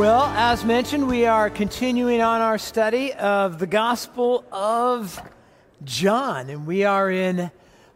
[0.00, 5.20] Well, as mentioned, we are continuing on our study of the Gospel of
[5.84, 7.50] John, and we are in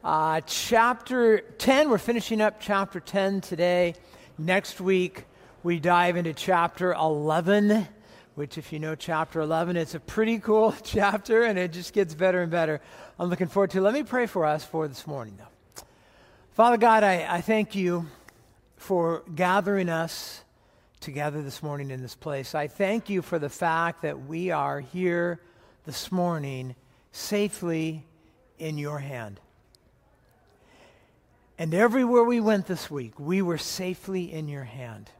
[0.05, 1.89] uh, chapter 10.
[1.89, 3.95] We're finishing up chapter 10 today.
[4.37, 5.25] Next week,
[5.63, 7.89] we dive into chapter 11,
[8.35, 12.13] which, if you know chapter 11, it's a pretty cool chapter, and it just gets
[12.15, 12.83] better and better.
[13.19, 13.81] I'm looking forward to it.
[13.81, 15.85] Let me pray for us for this morning, though.
[16.53, 18.09] Father God, I, I thank you
[18.77, 20.44] for gathering us
[21.05, 22.55] together this morning in this place.
[22.55, 25.39] I thank you for the fact that we are here
[25.85, 26.75] this morning
[27.13, 28.07] safely
[28.59, 29.39] in your hand.
[31.59, 35.11] And everywhere we went this week, we were safely in your hand.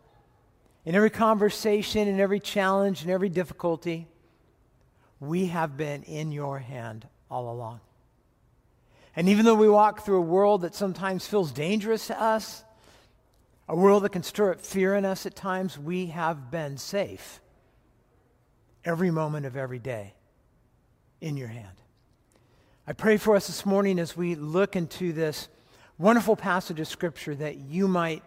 [0.87, 4.09] In every conversation, in every challenge, in every difficulty,
[5.21, 7.81] we have been in your hand all along.
[9.15, 12.64] And even though we walk through a world that sometimes feels dangerous to us,
[13.69, 17.41] a world that can stir up fear in us at times, we have been safe
[18.85, 20.15] every moment of every day
[21.21, 21.77] in your hand.
[22.87, 25.49] I pray for us this morning as we look into this
[25.97, 28.23] wonderful passage of Scripture that you might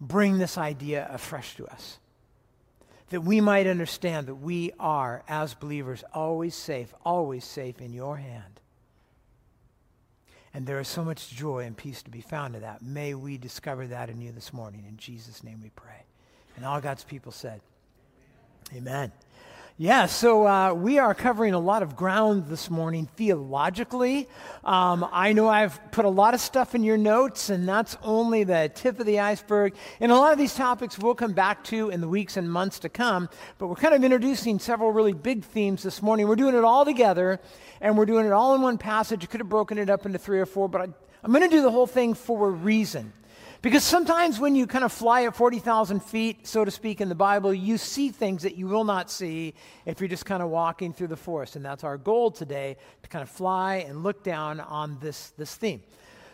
[0.00, 1.98] bring this idea afresh to us.
[3.10, 8.16] That we might understand that we are, as believers, always safe, always safe in your
[8.16, 8.60] hand.
[10.54, 12.80] And there is so much joy and peace to be found in that.
[12.80, 14.84] May we discover that in you this morning.
[14.88, 16.04] In Jesus' name we pray.
[16.56, 17.60] And all God's people said,
[18.72, 19.10] Amen.
[19.76, 24.28] Yeah, so uh, we are covering a lot of ground this morning theologically.
[24.62, 28.44] Um, I know I've put a lot of stuff in your notes, and that's only
[28.44, 29.74] the tip of the iceberg.
[29.98, 32.78] And a lot of these topics we'll come back to in the weeks and months
[32.78, 36.28] to come, but we're kind of introducing several really big themes this morning.
[36.28, 37.40] We're doing it all together,
[37.80, 39.22] and we're doing it all in one passage.
[39.22, 40.84] You could have broken it up into three or four, but I,
[41.24, 43.12] I'm going to do the whole thing for a reason.
[43.64, 47.14] Because sometimes when you kind of fly at 40,000 feet, so to speak, in the
[47.14, 49.54] Bible, you see things that you will not see
[49.86, 51.56] if you're just kind of walking through the forest.
[51.56, 55.54] And that's our goal today to kind of fly and look down on this, this
[55.54, 55.80] theme.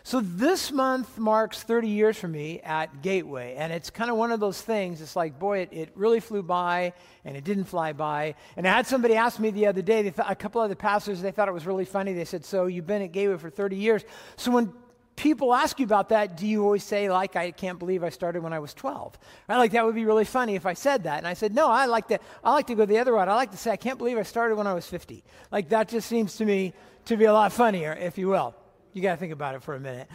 [0.03, 3.55] So this month marks 30 years for me at Gateway.
[3.55, 4.99] And it's kind of one of those things.
[4.99, 6.91] It's like, boy, it, it really flew by
[7.23, 8.35] and it didn't fly by.
[8.57, 11.21] And I had somebody ask me the other day, th- a couple of other pastors,
[11.21, 12.11] they thought it was really funny.
[12.11, 14.03] They said, So you've been at Gateway for 30 years.
[14.37, 14.73] So when
[15.21, 18.41] people ask you about that, do you always say, like, I can't believe I started
[18.41, 19.19] when I was 12?
[19.47, 19.57] Right?
[19.57, 21.19] Like, that would be really funny if I said that.
[21.19, 23.29] And I said, no, I like to, I like to go the other route.
[23.29, 25.23] I like to say, I can't believe I started when I was 50.
[25.51, 26.73] Like, that just seems to me
[27.05, 28.55] to be a lot funnier, if you will.
[28.93, 30.09] You got to think about it for a minute.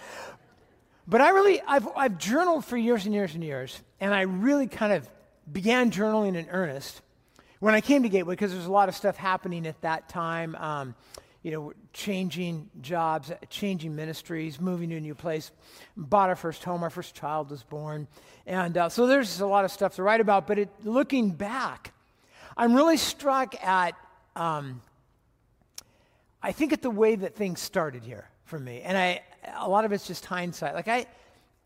[1.06, 4.66] But I really, I've, I've journaled for years and years and years, and I really
[4.66, 5.08] kind of
[5.50, 7.00] began journaling in earnest
[7.60, 10.56] when I came to Gateway because there's a lot of stuff happening at that time.
[10.56, 10.96] Um,
[11.46, 15.52] you know, changing jobs, changing ministries, moving to a new place,
[15.96, 18.08] bought our first home, our first child was born.
[18.48, 20.48] And uh, so there's a lot of stuff to write about.
[20.48, 21.92] But it, looking back,
[22.56, 23.94] I'm really struck at,
[24.34, 24.82] um,
[26.42, 28.80] I think, at the way that things started here for me.
[28.80, 29.22] And I,
[29.56, 30.74] a lot of it's just hindsight.
[30.74, 31.06] Like, I,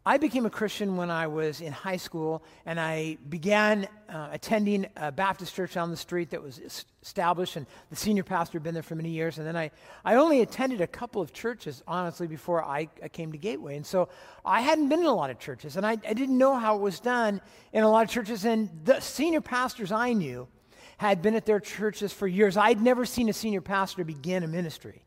[0.06, 4.87] I became a Christian when I was in high school, and I began uh, attending
[4.97, 6.59] a Baptist church down the street that was
[7.03, 9.37] established, and the senior pastor had been there for many years.
[9.37, 9.71] And then I,
[10.03, 13.77] I only attended a couple of churches, honestly, before I, I came to Gateway.
[13.77, 14.09] And so
[14.43, 16.81] I hadn't been in a lot of churches, and I, I didn't know how it
[16.81, 17.43] was done
[17.75, 18.47] in a lot of churches.
[18.47, 20.49] And the senior pastors I knew
[20.97, 22.56] had been at their churches for years.
[22.56, 25.03] I'd never seen a senior pastor begin a ministry.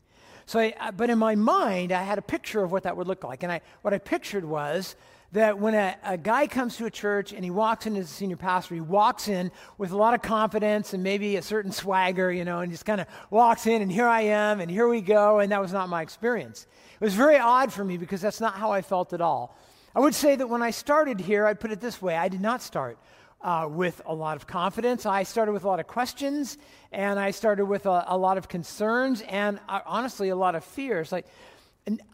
[0.46, 3.24] So, I, but in my mind, I had a picture of what that would look
[3.24, 3.44] like.
[3.44, 4.96] And I, what I pictured was
[5.34, 8.14] that when a, a guy comes to a church and he walks in as a
[8.14, 12.32] senior pastor, he walks in with a lot of confidence and maybe a certain swagger,
[12.32, 15.02] you know, and just kind of walks in and here I am and here we
[15.02, 15.40] go.
[15.40, 16.68] And that was not my experience.
[17.00, 19.58] It was very odd for me because that's not how I felt at all.
[19.96, 22.42] I would say that when I started here, I'd put it this way I did
[22.42, 22.98] not start
[23.44, 25.06] uh, with a lot of confidence.
[25.06, 26.58] I started with a lot of questions,
[26.92, 30.64] and I started with a, a lot of concerns, and uh, honestly, a lot of
[30.64, 31.12] fears.
[31.12, 31.28] Like,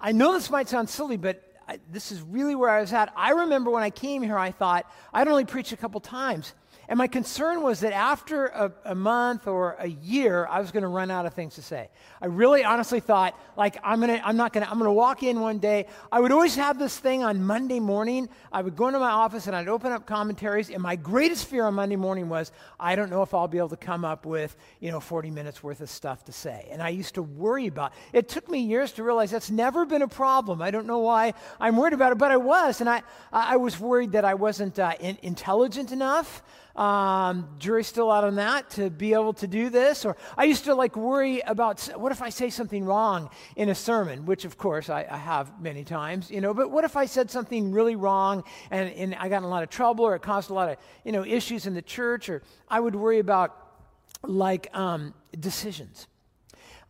[0.02, 3.14] I know this might sound silly, but I, this is really where I was at.
[3.16, 6.54] I remember when I came here, I thought I'd only preach a couple times.
[6.90, 10.82] And my concern was that after a, a month or a year, I was going
[10.82, 11.88] to run out of things to say.
[12.20, 15.22] I really honestly thought, like, I'm, gonna, I'm not going to, I'm going to walk
[15.22, 15.86] in one day.
[16.12, 18.28] I would always have this thing on Monday morning.
[18.52, 20.72] I would go into my office and I'd open up commentaries.
[20.72, 23.70] And my greatest fear on Monday morning was, I don't know if I'll be able
[23.70, 26.70] to come up with, you know, 40 minutes worth of stuff to say.
[26.72, 28.18] And I used to worry about it.
[28.18, 30.60] It took me years to realize that's never been a problem.
[30.60, 32.82] I don't know why I'm worried about it, but I was.
[32.82, 36.42] And I, I was worried that I wasn't uh, in, intelligent enough.
[36.80, 40.06] Um, jury's still out on that to be able to do this.
[40.06, 43.76] Or I used to like worry about what if I say something wrong in a
[43.76, 47.06] sermon, which of course I, I have many times, you know, but what if I
[47.06, 50.22] said something really wrong and, and I got in a lot of trouble or it
[50.22, 53.58] caused a lot of, you know, issues in the church or I would worry about
[54.24, 56.08] like um, decisions.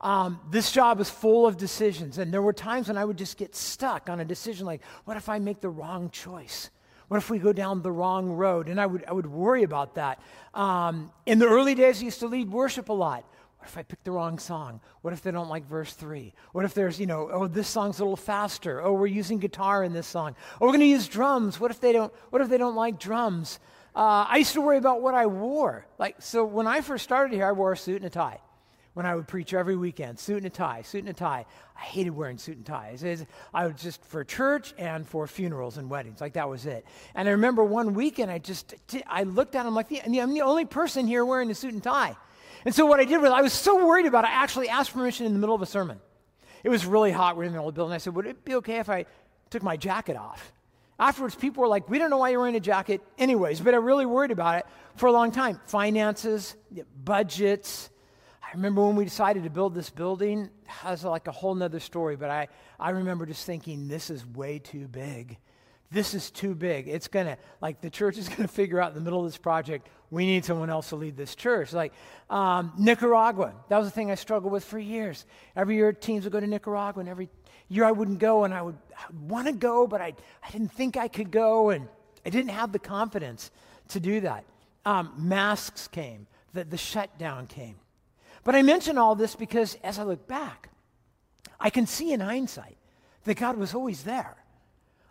[0.02, 3.36] Um, this job is full of decisions, and there were times when I would just
[3.36, 6.70] get stuck on a decision like, what if I make the wrong choice?
[7.10, 8.70] What if we go down the wrong road?
[8.70, 10.22] And I would, I would worry about that.
[10.54, 13.26] Um, in the early days, I used to lead worship a lot.
[13.58, 14.80] What if I pick the wrong song?
[15.02, 16.34] What if they don't like verse three?
[16.54, 18.82] What if there's, you know, oh, this song's a little faster.
[18.82, 20.36] Oh, we're using guitar in this song.
[20.62, 21.60] Oh, we're going to use drums.
[21.60, 23.60] What if they don't, what if they don't like drums?
[23.96, 25.86] Uh, I used to worry about what I wore.
[25.98, 28.40] Like, so when I first started here, I wore a suit and a tie
[28.94, 31.46] when I would preach every weekend, suit and a tie, suit and a tie.
[31.78, 33.04] I hated wearing suit and ties.
[33.54, 36.86] I was just for church and for funerals and weddings, like that was it.
[37.16, 38.74] And I remember one weekend, I just
[39.08, 42.16] I looked at him like, I'm the only person here wearing a suit and tie.
[42.66, 44.92] And so what I did was I was so worried about it, I actually asked
[44.92, 46.00] permission in the middle of a sermon.
[46.64, 47.38] It was really hot.
[47.38, 47.96] We are in the middle of the building.
[47.96, 49.06] I said, would it be okay if I
[49.50, 50.52] took my jacket off?
[51.00, 53.78] Afterwards, people were like, we don't know why you're wearing a jacket anyways, but I
[53.78, 54.66] really worried about it
[54.98, 55.62] for a long time.
[55.68, 56.58] Finances,
[57.02, 57.90] budgets,
[58.50, 62.16] I remember when we decided to build this building, has like a whole nother story,
[62.16, 62.48] but I,
[62.80, 65.38] I remember just thinking, this is way too big.
[65.92, 66.88] This is too big.
[66.88, 69.28] It's going to, like, the church is going to figure out in the middle of
[69.28, 71.74] this project, we need someone else to lead this church.
[71.74, 71.94] Like,
[72.32, 75.28] um, Nicaragua, that was the thing I struggled with for years.
[75.56, 77.30] Every year, teams would go to Nicaragua, and every
[77.68, 78.78] year I wouldn't go, and I would,
[79.12, 81.88] would want to go, but I, I didn't think I could go, and
[82.26, 83.52] I didn't have the confidence
[83.90, 84.44] to do that.
[84.88, 87.76] Um, masks came, the, the shutdown came.
[88.44, 90.70] But I mention all this because as I look back,
[91.60, 92.78] I can see in hindsight
[93.26, 94.38] that God was always there.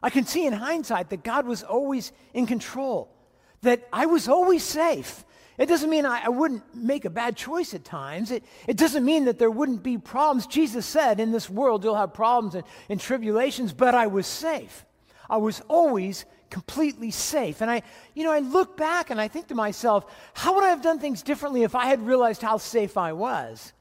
[0.02, 3.14] I can see in hindsight that God was always in control,
[3.62, 5.24] that I was always safe.
[5.58, 8.30] It doesn't mean I, I, wouldn't make a bad choice at times.
[8.30, 10.46] It, it doesn't mean that there wouldn't be problems.
[10.46, 14.84] Jesus said, In this world you'll have problems and, and tribulations, but I was safe.
[15.28, 17.60] I was always completely safe.
[17.60, 17.82] And I,
[18.14, 20.04] you know, I look back and I think to myself,
[20.34, 23.72] how would I have done things differently if I had realized how safe I was?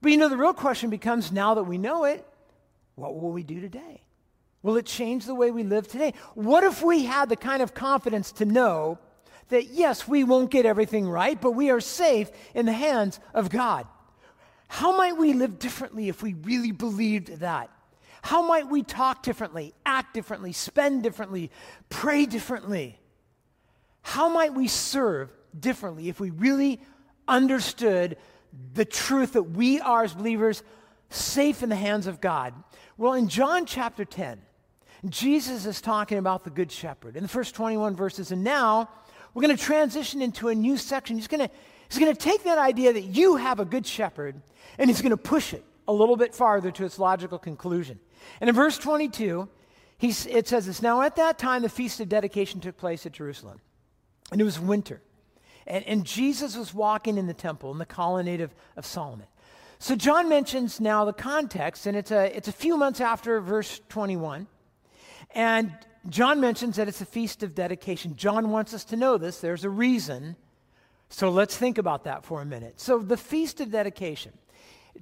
[0.00, 2.26] But you know, the real question becomes now that we know it,
[2.94, 4.02] what will we do today?
[4.62, 6.14] Will it change the way we live today?
[6.34, 8.98] What if we had the kind of confidence to know
[9.48, 13.50] that yes, we won't get everything right, but we are safe in the hands of
[13.50, 13.86] God?
[14.68, 17.70] How might we live differently if we really believed that?
[18.24, 21.50] How might we talk differently, act differently, spend differently,
[21.90, 22.98] pray differently?
[24.00, 25.30] How might we serve
[25.60, 26.80] differently if we really
[27.28, 28.16] understood
[28.72, 30.62] the truth that we are, as believers,
[31.10, 32.54] safe in the hands of God?
[32.96, 34.40] Well, in John chapter 10,
[35.10, 38.88] Jesus is talking about the Good Shepherd in the first 21 verses, and now
[39.34, 41.16] we're going to transition into a new section.
[41.16, 41.54] He's going to,
[41.90, 44.40] he's going to take that idea that you have a Good Shepherd
[44.78, 47.98] and he's going to push it a little bit farther to its logical conclusion.
[48.40, 49.48] And in verse 22,
[49.98, 53.12] he's, it says this Now at that time, the feast of dedication took place at
[53.12, 53.60] Jerusalem,
[54.32, 55.00] and it was winter.
[55.66, 59.26] And, and Jesus was walking in the temple in the colonnade of, of Solomon.
[59.78, 63.80] So John mentions now the context, and it's a, it's a few months after verse
[63.88, 64.46] 21.
[65.32, 65.72] And
[66.08, 68.16] John mentions that it's a feast of dedication.
[68.16, 69.40] John wants us to know this.
[69.40, 70.36] There's a reason.
[71.08, 72.80] So let's think about that for a minute.
[72.80, 74.32] So, the feast of dedication.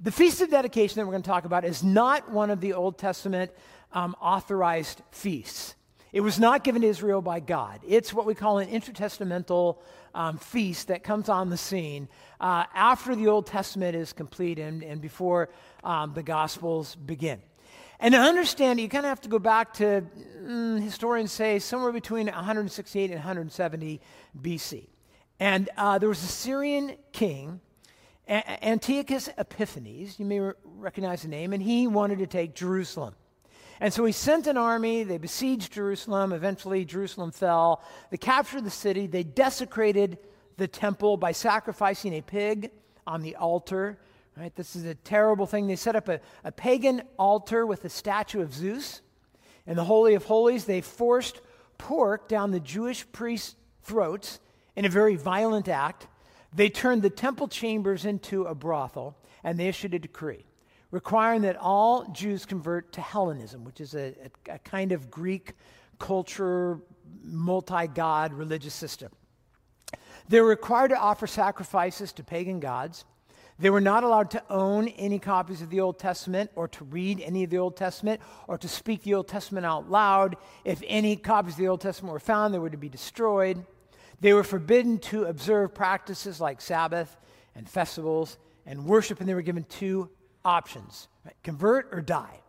[0.01, 2.73] The Feast of Dedication that we're going to talk about is not one of the
[2.73, 3.51] Old Testament
[3.91, 5.75] um, authorized feasts.
[6.11, 7.79] It was not given to Israel by God.
[7.87, 9.77] It's what we call an intertestamental
[10.15, 12.09] um, feast that comes on the scene
[12.39, 15.49] uh, after the Old Testament is complete and, and before
[15.83, 17.41] um, the Gospels begin.
[17.99, 20.03] And to understand it, you kind of have to go back to,
[20.41, 24.01] mm, historians say, somewhere between 168 and 170
[24.41, 24.87] BC.
[25.39, 27.61] And uh, there was a Syrian king
[28.27, 33.15] Antiochus Epiphanes, you may re- recognize the name, and he wanted to take Jerusalem.
[33.79, 36.31] And so he sent an army, they besieged Jerusalem.
[36.31, 37.83] Eventually, Jerusalem fell.
[38.11, 40.19] They captured the city, they desecrated
[40.57, 42.71] the temple by sacrificing a pig
[43.05, 43.99] on the altar.
[44.37, 44.55] Right?
[44.55, 45.67] This is a terrible thing.
[45.67, 49.01] They set up a, a pagan altar with a statue of Zeus.
[49.67, 51.41] In the Holy of Holies, they forced
[51.77, 54.39] pork down the Jewish priests' throats
[54.75, 56.07] in a very violent act.
[56.55, 60.45] They turned the temple chambers into a brothel, and they issued a decree
[60.93, 64.13] requiring that all Jews convert to Hellenism, which is a,
[64.47, 65.53] a, a kind of Greek
[65.97, 66.79] culture,
[67.23, 69.11] multi god religious system.
[70.29, 73.05] They were required to offer sacrifices to pagan gods.
[73.57, 77.19] They were not allowed to own any copies of the Old Testament or to read
[77.21, 80.35] any of the Old Testament or to speak the Old Testament out loud.
[80.63, 83.65] If any copies of the Old Testament were found, they were to be destroyed.
[84.23, 87.17] They were forbidden to observe practices like Sabbath
[87.55, 90.09] and festivals and worship, and they were given two
[90.45, 91.35] options right?
[91.43, 92.39] convert or die.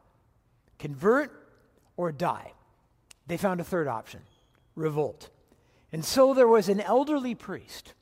[0.78, 1.32] Convert
[1.96, 2.52] or die.
[3.26, 4.20] They found a third option
[4.76, 5.30] revolt.
[5.90, 7.94] And so there was an elderly priest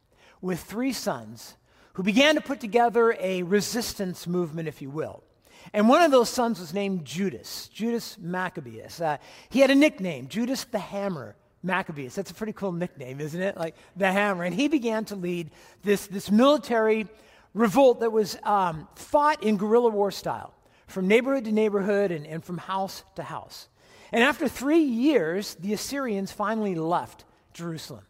[0.43, 1.57] with three sons
[1.95, 5.25] who began to put together a resistance movement, if you will.
[5.73, 9.01] And one of those sons was named Judas, Judas Maccabeus.
[9.01, 9.17] Uh,
[9.49, 12.15] he had a nickname, Judas the Hammer Maccabeus.
[12.15, 13.57] That's a pretty cool nickname, isn't it?
[13.57, 14.45] Like the Hammer.
[14.45, 15.51] And he began to lead
[15.83, 17.07] this, this military
[17.55, 20.55] revolt that was um, fought in guerrilla war style,
[20.87, 23.69] from neighborhood to neighborhood and, and from house to house.
[24.13, 28.05] And after three years, the Assyrians finally left Jerusalem.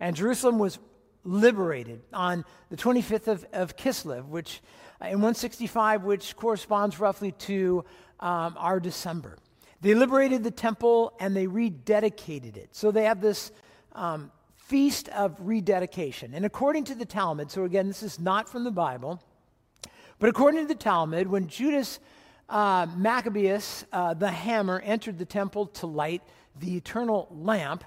[0.00, 0.78] And Jerusalem was
[1.24, 4.60] liberated on the 25th of, of Kislev, which
[5.00, 7.84] uh, in 165, which corresponds roughly to
[8.20, 9.36] um, our December.
[9.80, 12.68] They liberated the temple and they rededicated it.
[12.72, 13.52] So they have this
[13.92, 16.34] um, feast of rededication.
[16.34, 19.22] And according to the Talmud, so again, this is not from the Bible,
[20.18, 22.00] but according to the Talmud, when Judas
[22.48, 26.22] uh, Maccabeus, uh, the hammer, entered the temple to light
[26.58, 27.84] the eternal lamp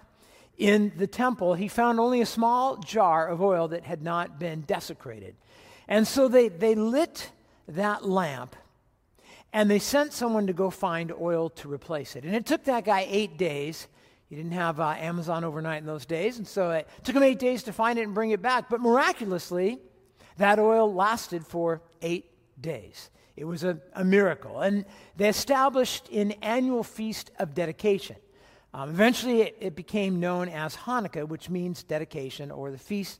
[0.58, 4.62] in the temple, he found only a small jar of oil that had not been
[4.62, 5.36] desecrated.
[5.88, 7.32] And so they, they lit
[7.68, 8.56] that lamp
[9.54, 12.24] and they sent someone to go find oil to replace it.
[12.24, 13.88] And it took that guy eight days.
[14.30, 17.40] He didn't have uh, Amazon overnight in those days, and so it took him eight
[17.40, 18.70] days to find it and bring it back.
[18.70, 19.80] But miraculously,
[20.38, 23.10] that oil lasted for eight days.
[23.36, 24.62] It was a, a miracle.
[24.62, 24.86] And
[25.18, 28.18] they established an annual feast of dedication.
[28.74, 33.20] Um, eventually, it, it became known as Hanukkah, which means dedication or the Feast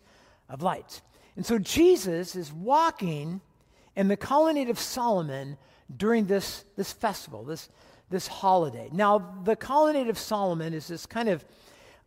[0.50, 1.02] of Lights.
[1.36, 3.42] And so Jesus is walking
[3.96, 5.58] in the colonnade of Solomon
[5.98, 7.70] during this, this festival, this,
[8.10, 8.90] this holiday.
[8.92, 11.46] Now, the colonnade of Solomon is this kind of,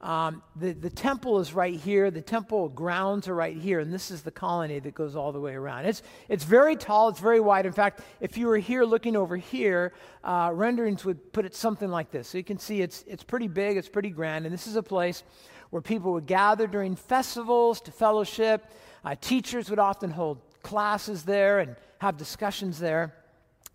[0.01, 4.11] um, the, the temple is right here, the temple grounds are right here, and this
[4.11, 5.87] is the colonnade that goes all the way around.
[5.87, 7.65] It's, it's very tall, it's very wide.
[7.65, 11.89] In fact, if you were here looking over here, uh, renderings would put it something
[11.89, 12.29] like this.
[12.29, 14.83] So you can see it's, it's pretty big, it's pretty grand, and this is a
[14.83, 15.23] place
[15.71, 18.71] where people would gather during festivals to fellowship.
[19.05, 23.15] Uh, teachers would often hold classes there and have discussions there.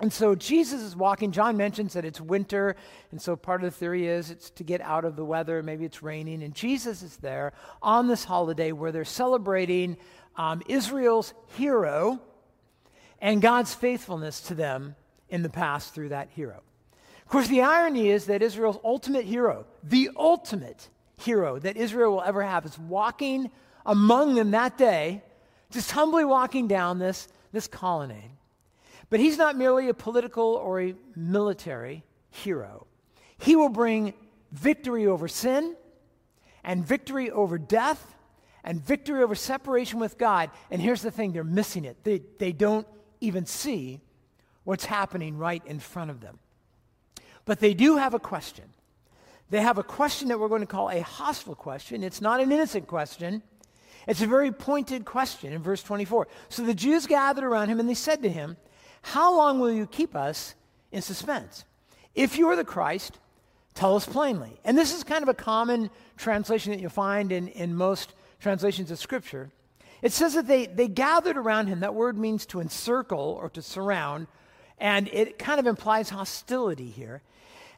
[0.02, 1.32] And so Jesus is walking.
[1.32, 2.78] John mentions that it's winter,
[3.12, 5.62] and so part of the theory is it's to get out of the weather.
[5.62, 6.42] Maybe it's raining.
[6.42, 7.52] And Jesus is there
[7.82, 9.98] on this holiday where they're celebrating
[10.38, 12.22] um, Israel's hero
[13.20, 14.96] and God's faithfulness to them
[15.28, 16.62] in the past through that hero.
[17.24, 20.88] Of course, the irony is that Israel's ultimate hero, the ultimate
[21.18, 23.52] hero that Israel will ever have, is walking
[23.86, 25.22] among them that day,
[25.72, 28.32] just humbly walking down this, this colonnade.
[29.10, 32.86] But he's not merely a political or a military hero.
[33.38, 34.14] He will bring
[34.52, 35.76] victory over sin
[36.64, 38.16] and victory over death
[38.64, 40.52] and victory over separation with God.
[40.70, 42.04] And here's the thing they're missing it.
[42.04, 42.88] They, they don't
[43.22, 44.02] even see
[44.64, 46.40] what's happening right in front of them.
[47.46, 48.66] But they do have a question.
[49.50, 52.04] They have a question that we're going to call a hostile question.
[52.04, 53.42] It's not an innocent question.
[54.08, 56.28] It's a very pointed question in verse 24.
[56.50, 58.58] So the Jews gathered around him and they said to him,
[59.02, 60.56] how long will you keep us
[60.92, 61.66] in suspense?
[62.16, 63.20] If you are the Christ,
[63.74, 64.60] tell us plainly.
[64.66, 68.92] And this is kind of a common translation that you'll find in, in most translations
[68.92, 69.52] of Scripture.
[70.02, 71.82] It says that they, they gathered around him.
[71.82, 74.28] That word means to encircle or to surround,
[74.78, 77.22] and it kind of implies hostility here.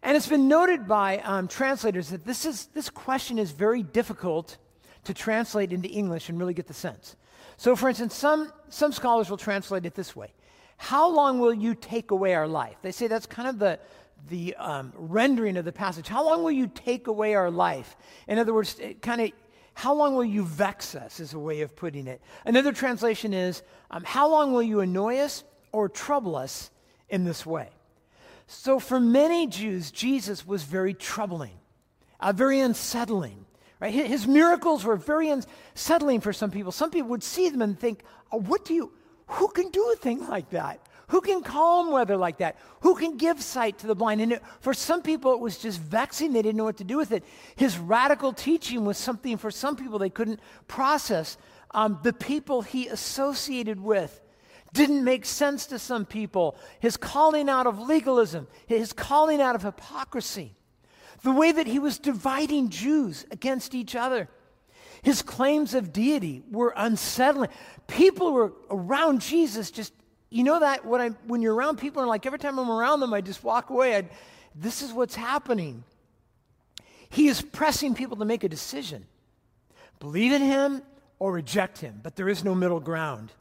[0.03, 4.57] And it's been noted by um, translators that this, is, this question is very difficult
[5.03, 7.15] to translate into English and really get the sense.
[7.57, 10.31] So, for instance, some, some scholars will translate it this way
[10.81, 12.75] how long will you take away our life?
[12.81, 13.77] They say that's kind of the,
[14.29, 16.07] the um, rendering of the passage.
[16.07, 17.95] How long will you take away our life?
[18.27, 19.31] In other words, kind of,
[19.75, 22.19] how long will you vex us, is a way of putting it.
[22.45, 23.61] Another translation is,
[23.91, 26.71] um, how long will you annoy us or trouble us
[27.09, 27.69] in this way?
[28.47, 31.59] So, for many Jews, Jesus was very troubling,
[32.19, 33.45] uh, very unsettling.
[33.79, 33.93] Right?
[33.93, 36.71] His miracles were very unsettling for some people.
[36.71, 38.91] Some people would see them and think, oh, "What do you?
[39.31, 40.79] Who can do a thing like that?
[41.07, 42.57] Who can calm weather like that?
[42.81, 44.21] Who can give sight to the blind?
[44.21, 46.31] And it, for some people, it was just vexing.
[46.31, 47.23] They didn't know what to do with it.
[47.55, 51.37] His radical teaching was something for some people they couldn't process.
[51.71, 54.21] Um, the people he associated with
[54.73, 56.55] didn't make sense to some people.
[56.79, 60.55] His calling out of legalism, his calling out of hypocrisy,
[61.23, 64.29] the way that he was dividing Jews against each other.
[65.01, 67.49] His claims of deity were unsettling.
[67.87, 69.93] People were around Jesus just,
[70.29, 72.99] you know that when, I, when you're around people and like every time I'm around
[72.99, 73.95] them, I just walk away.
[73.95, 74.09] I'd,
[74.55, 75.83] this is what's happening.
[77.09, 79.05] He is pressing people to make a decision.
[79.99, 80.81] believe in him
[81.19, 83.31] or reject him, but there is no middle ground.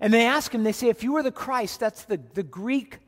[0.00, 2.98] And they ask him, they say, if you were the Christ, that's the, the Greek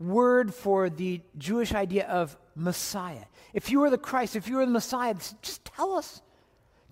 [0.00, 3.24] word for the Jewish idea of Messiah.
[3.54, 6.20] If you were the Christ, if you were the Messiah, just tell us.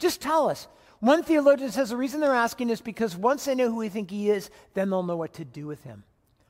[0.00, 0.66] Just tell us.
[0.98, 4.10] One theologian says the reason they're asking is because once they know who we think
[4.10, 6.04] he is, then they'll know what to do with him.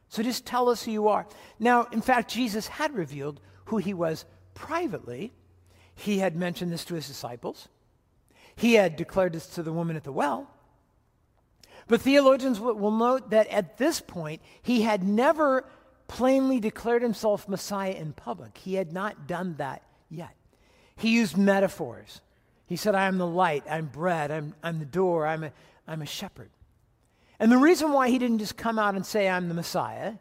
[0.08, 1.26] So just tell us who you are.
[1.58, 5.32] Now, in fact, Jesus had revealed who he was privately.
[5.94, 7.68] He had mentioned this to his disciples.
[8.56, 10.50] He had declared this to the woman at the well.
[11.86, 15.64] But theologians will note that at this point, he had never
[16.08, 18.58] plainly declared himself Messiah in public.
[18.58, 20.34] He had not done that yet.
[20.96, 22.20] He used metaphors.
[22.70, 25.52] He said, I am the light, I'm bread, I'm, I'm the door, I'm a,
[25.88, 26.50] I'm a shepherd.
[27.40, 30.14] And the reason why he didn't just come out and say, I'm the Messiah,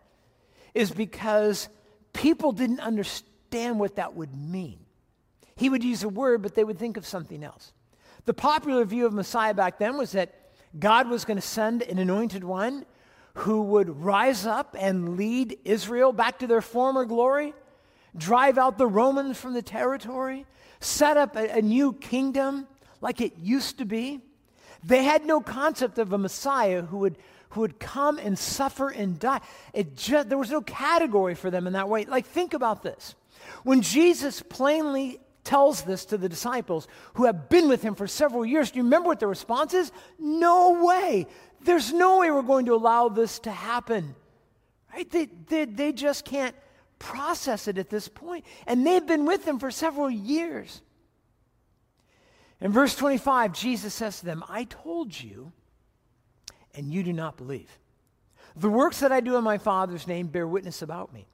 [0.73, 1.69] is because
[2.11, 4.79] people didn't understand what that would mean.
[5.55, 7.71] He would use a word, but they would think of something else.
[8.25, 10.33] The popular view of Messiah back then was that
[10.79, 12.83] God was going to send an anointed one
[13.35, 17.53] who would rise up and lead Israel back to their former glory,
[18.17, 20.47] drive out the Romans from the territory,
[20.79, 22.67] set up a, a new kingdom
[23.01, 24.21] like it used to be.
[24.83, 27.17] They had no concept of a Messiah who would,
[27.49, 29.41] who would come and suffer and die.
[29.73, 32.05] It just, there was no category for them in that way.
[32.05, 33.15] Like, think about this.
[33.63, 38.45] When Jesus plainly tells this to the disciples who have been with him for several
[38.45, 39.91] years, do you remember what the response is?
[40.17, 41.27] No way.
[41.61, 44.15] There's no way we're going to allow this to happen.
[44.93, 45.09] Right?
[45.09, 46.55] They, they, they just can't
[46.99, 48.45] process it at this point.
[48.67, 50.81] And they've been with him for several years.
[52.61, 55.51] In verse 25, Jesus says to them, I told you,
[56.75, 57.69] and you do not believe.
[58.55, 61.25] The works that I do in my Father's name bear witness about me.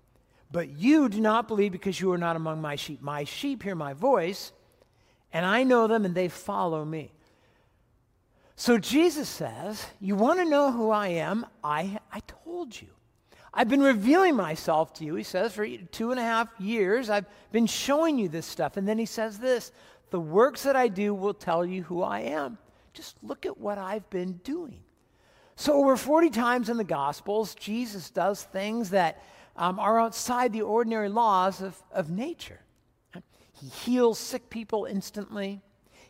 [0.51, 3.01] But you do not believe because you are not among my sheep.
[3.01, 4.51] My sheep hear my voice,
[5.33, 7.11] and I know them, and they follow me.
[8.55, 11.45] So Jesus says, You want to know who I am?
[11.63, 12.87] I, I told you.
[13.57, 17.09] I've been revealing myself to you, he says, for two and a half years.
[17.09, 18.75] I've been showing you this stuff.
[18.75, 19.71] And then he says this
[20.11, 22.57] The works that I do will tell you who I am.
[22.93, 24.81] Just look at what I've been doing.
[25.55, 29.23] So, over 40 times in the Gospels, Jesus does things that
[29.55, 32.59] um, are outside the ordinary laws of, of nature.
[33.53, 35.61] He heals sick people instantly,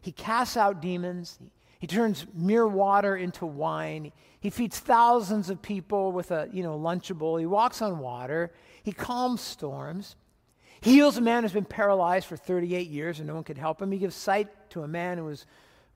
[0.02, 4.12] he casts out demons, he, he turns mere water into wine.
[4.46, 7.40] He feeds thousands of people with a you know, lunchable.
[7.40, 8.52] He walks on water.
[8.84, 10.16] He calms storms.
[10.82, 13.82] He heals a man who's been paralyzed for 38 years and no one could help
[13.82, 13.92] him.
[13.92, 15.48] He gives sight to a man who was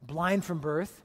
[0.01, 1.03] blind from birth.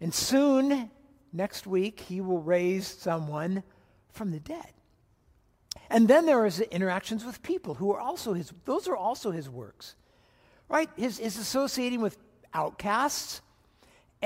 [0.00, 0.90] And soon,
[1.32, 3.62] next week, he will raise someone
[4.10, 4.72] from the dead.
[5.88, 9.48] And then there is interactions with people who are also his, those are also his
[9.48, 9.94] works,
[10.68, 10.90] right?
[10.96, 12.18] His, his associating with
[12.52, 13.40] outcasts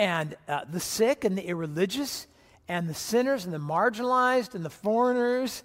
[0.01, 2.27] and uh, the sick and the irreligious
[2.69, 5.63] and the sinners and the marginalized and the foreigners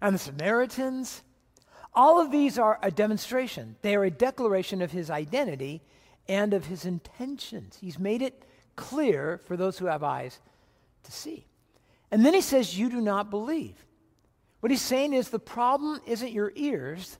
[0.00, 1.22] and the Samaritans.
[1.94, 3.76] All of these are a demonstration.
[3.82, 5.82] They are a declaration of his identity
[6.28, 7.78] and of his intentions.
[7.80, 8.42] He's made it
[8.74, 10.40] clear for those who have eyes
[11.04, 11.46] to see.
[12.10, 13.76] And then he says, You do not believe.
[14.58, 17.18] What he's saying is the problem isn't your ears,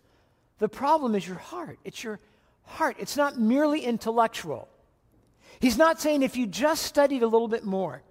[0.58, 1.78] the problem is your heart.
[1.84, 2.18] It's your
[2.64, 2.96] heart.
[2.98, 4.68] It's not merely intellectual.
[5.60, 8.02] He's not saying if you just studied a little bit more,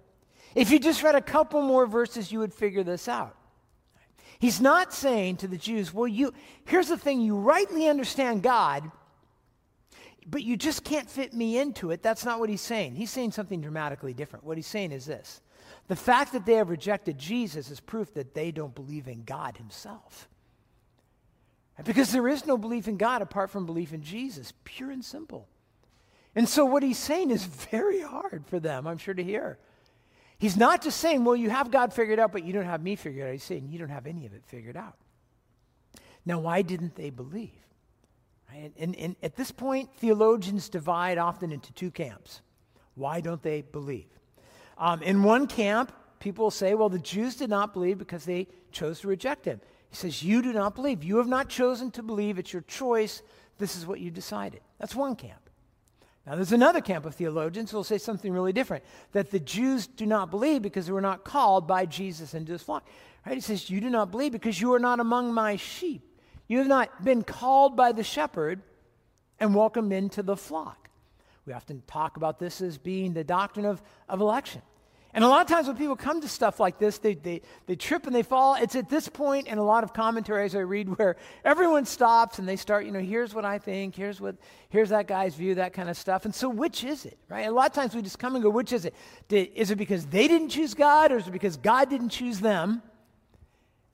[0.54, 3.36] if you just read a couple more verses, you would figure this out.
[4.38, 6.32] He's not saying to the Jews, well, you,
[6.66, 8.90] here's the thing, you rightly understand God,
[10.26, 12.02] but you just can't fit me into it.
[12.02, 12.96] That's not what he's saying.
[12.96, 14.44] He's saying something dramatically different.
[14.44, 15.40] What he's saying is this
[15.88, 19.56] the fact that they have rejected Jesus is proof that they don't believe in God
[19.56, 20.28] himself.
[21.84, 25.46] Because there is no belief in God apart from belief in Jesus, pure and simple.
[26.36, 29.58] And so what he's saying is very hard for them, I'm sure, to hear.
[30.38, 32.94] He's not just saying, well, you have God figured out, but you don't have me
[32.94, 33.32] figured out.
[33.32, 34.96] He's saying, you don't have any of it figured out.
[36.26, 37.50] Now, why didn't they believe?
[38.78, 42.42] And, and at this point, theologians divide often into two camps.
[42.94, 44.06] Why don't they believe?
[44.78, 49.00] Um, in one camp, people say, well, the Jews did not believe because they chose
[49.00, 49.60] to reject him.
[49.88, 51.04] He says, You do not believe.
[51.04, 52.38] You have not chosen to believe.
[52.38, 53.22] It's your choice.
[53.58, 54.60] This is what you decided.
[54.78, 55.45] That's one camp.
[56.26, 59.86] Now, there's another camp of theologians who will say something really different that the Jews
[59.86, 62.86] do not believe because they were not called by Jesus into his flock.
[63.24, 63.36] Right?
[63.36, 66.02] He says, You do not believe because you are not among my sheep.
[66.48, 68.60] You have not been called by the shepherd
[69.38, 70.88] and welcomed into the flock.
[71.44, 74.62] We often talk about this as being the doctrine of, of election.
[75.14, 77.74] And a lot of times when people come to stuff like this, they, they, they
[77.74, 78.54] trip and they fall.
[78.56, 82.46] It's at this point in a lot of commentaries I read where everyone stops and
[82.46, 84.36] they start, you know, here's what I think, here's what,
[84.68, 86.26] here's that guy's view, that kind of stuff.
[86.26, 87.46] And so which is it, right?
[87.46, 88.94] A lot of times we just come and go, which is it?
[89.28, 92.38] Did, is it because they didn't choose God or is it because God didn't choose
[92.38, 92.82] them?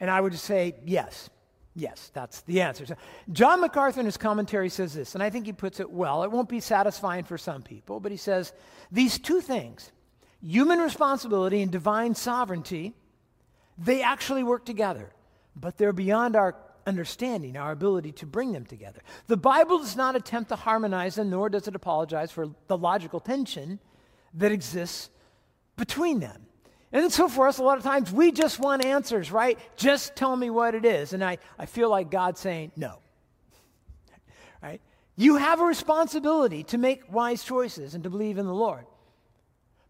[0.00, 1.30] And I would just say, yes.
[1.74, 2.84] Yes, that's the answer.
[2.84, 2.96] So
[3.30, 6.24] John MacArthur in his commentary says this, and I think he puts it well.
[6.24, 8.52] It won't be satisfying for some people, but he says
[8.90, 9.91] these two things
[10.44, 12.94] human responsibility and divine sovereignty,
[13.78, 15.12] they actually work together,
[15.56, 19.00] but they're beyond our understanding, our ability to bring them together.
[19.28, 23.20] The Bible does not attempt to harmonize them, nor does it apologize for the logical
[23.20, 23.78] tension
[24.34, 25.10] that exists
[25.76, 26.46] between them.
[26.92, 29.58] And so for us, a lot of times, we just want answers, right?
[29.76, 31.14] Just tell me what it is.
[31.14, 32.98] And I, I feel like God's saying, no.
[34.62, 34.80] right?
[35.16, 38.84] You have a responsibility to make wise choices and to believe in the Lord.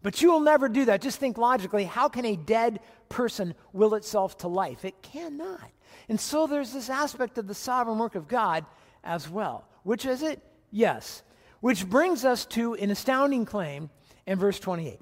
[0.03, 1.01] But you will never do that.
[1.01, 4.85] Just think logically how can a dead person will itself to life?
[4.85, 5.71] It cannot.
[6.09, 8.65] And so there's this aspect of the sovereign work of God
[9.03, 9.65] as well.
[9.83, 10.41] Which is it?
[10.71, 11.23] Yes.
[11.61, 13.89] Which brings us to an astounding claim
[14.27, 14.99] in verse 28.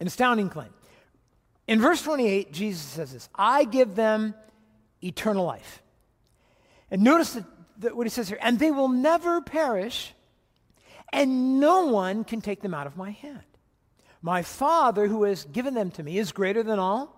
[0.00, 0.72] An astounding claim.
[1.66, 4.34] In verse 28, Jesus says this I give them
[5.02, 5.82] eternal life.
[6.90, 7.44] And notice that,
[7.78, 10.14] that what he says here, and they will never perish,
[11.12, 13.42] and no one can take them out of my hand.
[14.24, 17.14] My Father, who has given them to me, is greater than all,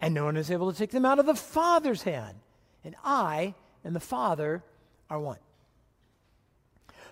[0.00, 2.38] and no one is able to take them out of the Father's hand.
[2.82, 3.52] And I
[3.84, 4.64] and the Father
[5.10, 5.36] are one.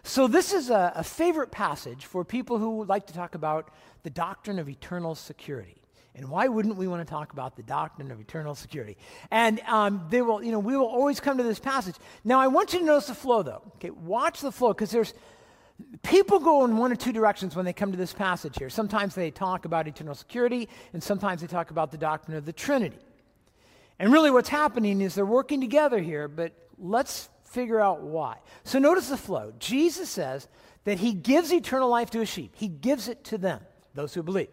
[0.03, 3.69] So, this is a, a favorite passage for people who like to talk about
[4.03, 5.77] the doctrine of eternal security.
[6.15, 8.97] And why wouldn't we want to talk about the doctrine of eternal security?
[9.31, 11.97] And um, they will, you know, we will always come to this passage.
[12.25, 13.61] Now, I want you to notice the flow, though.
[13.77, 15.13] Okay, watch the flow, because there's
[16.03, 18.71] people go in one or two directions when they come to this passage here.
[18.71, 22.53] Sometimes they talk about eternal security, and sometimes they talk about the doctrine of the
[22.53, 22.99] Trinity.
[23.99, 28.39] And really, what's happening is they're working together here, but let's figure out why.
[28.65, 29.53] So, notice the flow.
[29.59, 30.49] Jesus says
[30.85, 33.61] that he gives eternal life to his sheep, he gives it to them,
[33.95, 34.49] those who believe.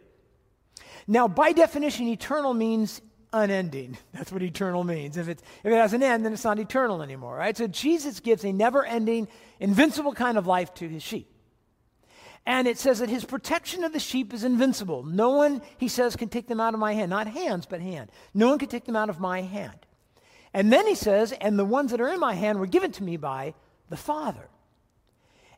[1.07, 3.01] Now, by definition, eternal means
[3.33, 3.97] unending.
[4.13, 5.17] That's what eternal means.
[5.17, 7.55] If, it's, if it has an end, then it's not eternal anymore, right?
[7.55, 9.27] So Jesus gives a never ending,
[9.59, 11.29] invincible kind of life to his sheep.
[12.45, 15.03] And it says that his protection of the sheep is invincible.
[15.03, 17.09] No one, he says, can take them out of my hand.
[17.09, 18.09] Not hands, but hand.
[18.33, 19.77] No one can take them out of my hand.
[20.53, 23.03] And then he says, and the ones that are in my hand were given to
[23.03, 23.53] me by
[23.89, 24.49] the Father.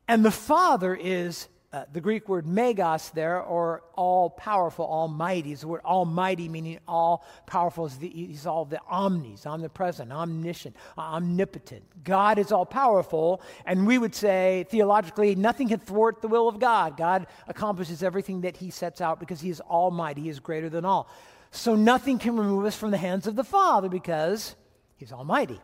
[0.07, 5.61] And the Father is uh, the Greek word megas there, or all powerful, almighty, is
[5.61, 7.85] the word almighty, meaning all powerful.
[7.85, 11.83] Is the, he's all the omnis, omnipresent, omniscient, omnipotent.
[12.03, 16.59] God is all powerful, and we would say theologically, nothing can thwart the will of
[16.59, 16.97] God.
[16.97, 20.83] God accomplishes everything that he sets out because he is almighty, he is greater than
[20.83, 21.09] all.
[21.51, 24.55] So nothing can remove us from the hands of the Father because
[24.97, 25.61] he's almighty.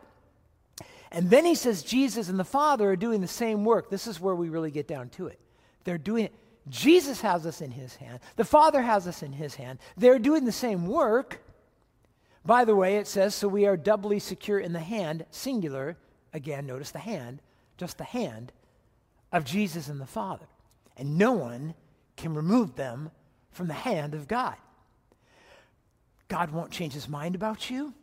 [1.10, 3.90] And then he says Jesus and the Father are doing the same work.
[3.90, 5.38] This is where we really get down to it.
[5.84, 6.34] They're doing it.
[6.68, 8.20] Jesus has us in his hand.
[8.36, 9.78] The Father has us in his hand.
[9.96, 11.40] They're doing the same work.
[12.44, 15.96] By the way, it says, so we are doubly secure in the hand, singular.
[16.32, 17.40] Again, notice the hand,
[17.76, 18.52] just the hand
[19.32, 20.46] of Jesus and the Father.
[20.96, 21.74] And no one
[22.16, 23.10] can remove them
[23.50, 24.56] from the hand of God.
[26.28, 27.94] God won't change his mind about you.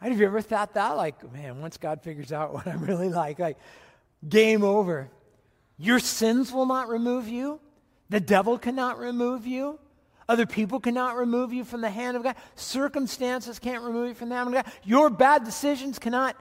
[0.00, 0.90] Have you ever thought that?
[0.92, 3.58] Like, man, once God figures out what I'm really like, like,
[4.28, 5.10] game over.
[5.78, 7.60] Your sins will not remove you.
[8.10, 9.78] The devil cannot remove you.
[10.28, 12.36] Other people cannot remove you from the hand of God.
[12.54, 14.72] Circumstances can't remove you from the hand of God.
[14.84, 16.36] Your bad decisions cannot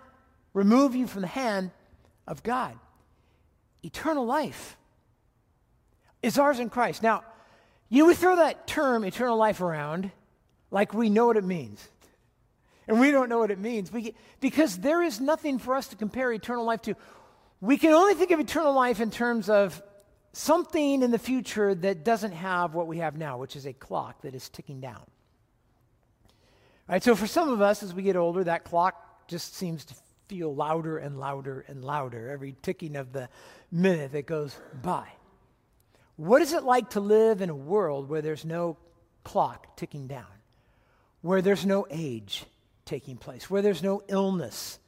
[0.53, 1.71] remove you from the hand
[2.27, 2.77] of God.
[3.83, 4.77] Eternal life
[6.21, 7.03] is ours in Christ.
[7.03, 7.23] Now,
[7.89, 10.11] you know, we throw that term eternal life around
[10.71, 11.85] like we know what it means.
[12.87, 15.95] And we don't know what it means we, because there is nothing for us to
[15.95, 16.95] compare eternal life to
[17.63, 19.81] we can only think of eternal life in terms of
[20.33, 24.21] something in the future that doesn't have what we have now, which is a clock
[24.23, 24.97] that is ticking down.
[24.97, 29.85] All right, so for some of us, as we get older, that clock just seems
[29.85, 29.95] to
[30.27, 33.29] feel louder and louder and louder every ticking of the
[33.71, 35.07] minute that goes by.
[36.17, 38.75] What is it like to live in a world where there's no
[39.23, 40.25] clock ticking down,
[41.21, 42.43] where there's no age
[42.83, 44.79] taking place, where there's no illness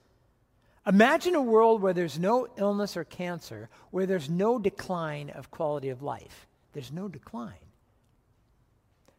[0.88, 5.90] Imagine a world where there's no illness or cancer, where there's no decline of quality
[5.90, 6.48] of life.
[6.74, 7.54] There's no decline.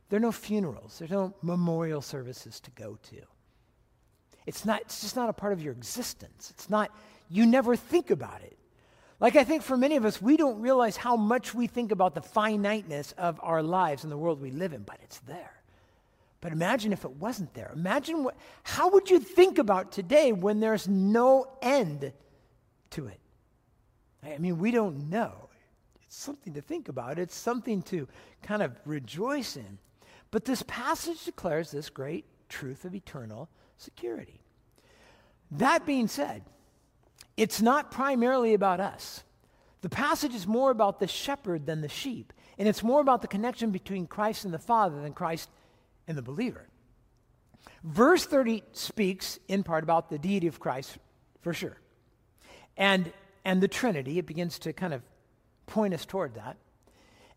[0.08, 3.22] There are no funerals, there's no memorial services to go to.
[4.46, 6.52] It's, not, it's just not a part of your existence.
[6.54, 6.92] It's not,
[7.28, 8.56] you never think about it.
[9.18, 12.14] Like I think for many of us, we don't realize how much we think about
[12.14, 15.55] the finiteness of our lives and the world we live in, but it's there.
[16.46, 17.72] But imagine if it wasn't there.
[17.74, 22.12] Imagine what, how would you think about today when there's no end
[22.90, 23.18] to it?
[24.22, 25.48] I mean, we don't know.
[26.04, 28.06] It's something to think about, it's something to
[28.44, 29.78] kind of rejoice in.
[30.30, 34.40] But this passage declares this great truth of eternal security.
[35.50, 36.44] That being said,
[37.36, 39.24] it's not primarily about us.
[39.80, 43.26] The passage is more about the shepherd than the sheep, and it's more about the
[43.26, 45.50] connection between Christ and the Father than Christ
[46.06, 46.68] and the believer.
[47.82, 50.98] Verse 30 speaks in part about the deity of Christ,
[51.42, 51.78] for sure.
[52.76, 53.12] And,
[53.44, 55.02] and the Trinity, it begins to kind of
[55.66, 56.56] point us toward that.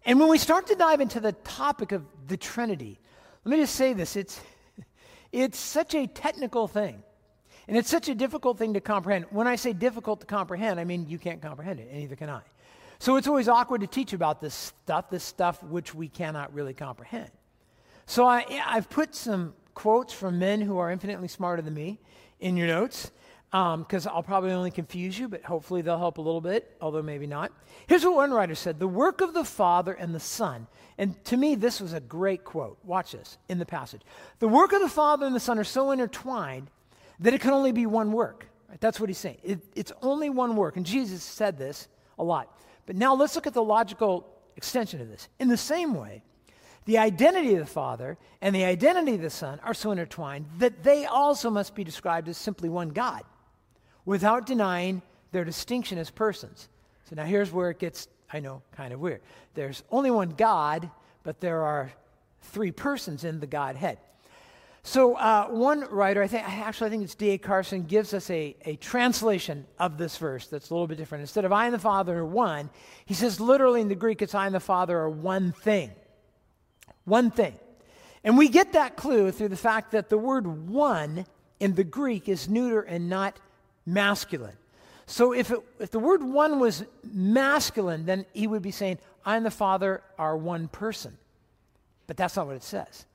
[0.06, 3.00] And when we start to dive into the topic of the Trinity,
[3.44, 4.40] let me just say this it's,
[5.32, 7.04] it's such a technical thing.
[7.68, 9.26] And it's such a difficult thing to comprehend.
[9.30, 12.30] When I say difficult to comprehend, I mean you can't comprehend it, and neither can
[12.30, 12.42] I.
[12.98, 16.74] So it's always awkward to teach about this stuff, this stuff which we cannot really
[16.74, 17.30] comprehend.
[18.10, 22.00] So I, I've put some quotes from men who are infinitely smarter than me
[22.40, 23.12] in your notes
[23.52, 27.04] because um, I'll probably only confuse you, but hopefully they'll help a little bit, although
[27.04, 27.52] maybe not.
[27.86, 30.66] Here's what one writer said The work of the Father and the Son,
[30.98, 32.80] and to me, this was a great quote.
[32.84, 34.02] Watch this in the passage.
[34.40, 36.72] The work of the Father and the Son are so intertwined
[37.20, 38.48] that it can only be one work.
[38.70, 38.82] Right?
[38.82, 39.38] That's what he's saying.
[39.44, 40.78] It, it's only one work.
[40.78, 42.58] And Jesus said this a lot.
[42.88, 45.30] But now let's look at the logical extension of this.
[45.40, 46.24] In the same way,
[46.90, 50.82] the identity of the Father and the identity of the Son are so intertwined that
[50.82, 53.22] they also must be described as simply one God
[54.06, 56.68] without denying their distinction as persons.
[57.08, 59.22] So now here's where it gets, I know, kind of weird.
[59.54, 60.90] There's only one God,
[61.22, 61.92] but there are
[62.42, 64.00] three persons in the Godhead.
[64.82, 67.38] So uh, one writer, I think actually I think it's D.A.
[67.38, 71.22] Carson, gives us a, a translation of this verse that's a little bit different.
[71.22, 72.72] Instead of I and the Father are one,
[73.06, 75.92] he says literally in the Greek it's I and the Father are one thing.
[77.06, 77.58] One thing.
[78.24, 81.26] And we get that clue through the fact that the word one
[81.60, 83.40] in the Greek is neuter and not
[83.86, 84.58] masculine.
[85.06, 89.38] So if, it, if the word one was masculine, then he would be saying, I
[89.38, 91.18] and the Father are one person.
[92.08, 93.06] But that's not what it says.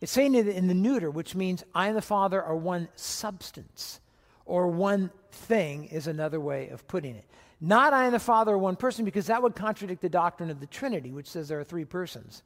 [0.00, 4.00] It's saying it in the neuter, which means I and the Father are one substance,
[4.46, 7.24] or one thing is another way of putting it.
[7.60, 10.60] Not I and the Father are one person, because that would contradict the doctrine of
[10.60, 12.42] the Trinity, which says there are three persons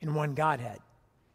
[0.00, 0.78] in one Godhead.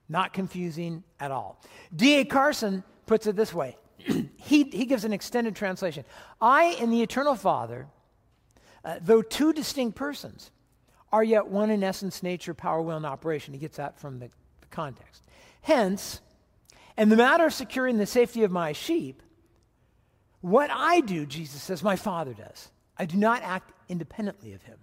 [0.09, 1.61] Not confusing at all.
[1.95, 2.25] D.A.
[2.25, 3.77] Carson puts it this way
[4.37, 6.03] he, he gives an extended translation
[6.41, 7.87] I and the eternal Father,
[8.83, 10.51] uh, though two distinct persons,
[11.11, 13.53] are yet one in essence, nature, power, will, and operation.
[13.53, 14.29] He gets that from the,
[14.61, 15.23] the context.
[15.61, 16.21] Hence,
[16.97, 19.21] in the matter of securing the safety of my sheep,
[20.39, 22.69] what I do, Jesus says, my Father does.
[22.97, 24.77] I do not act independently of him.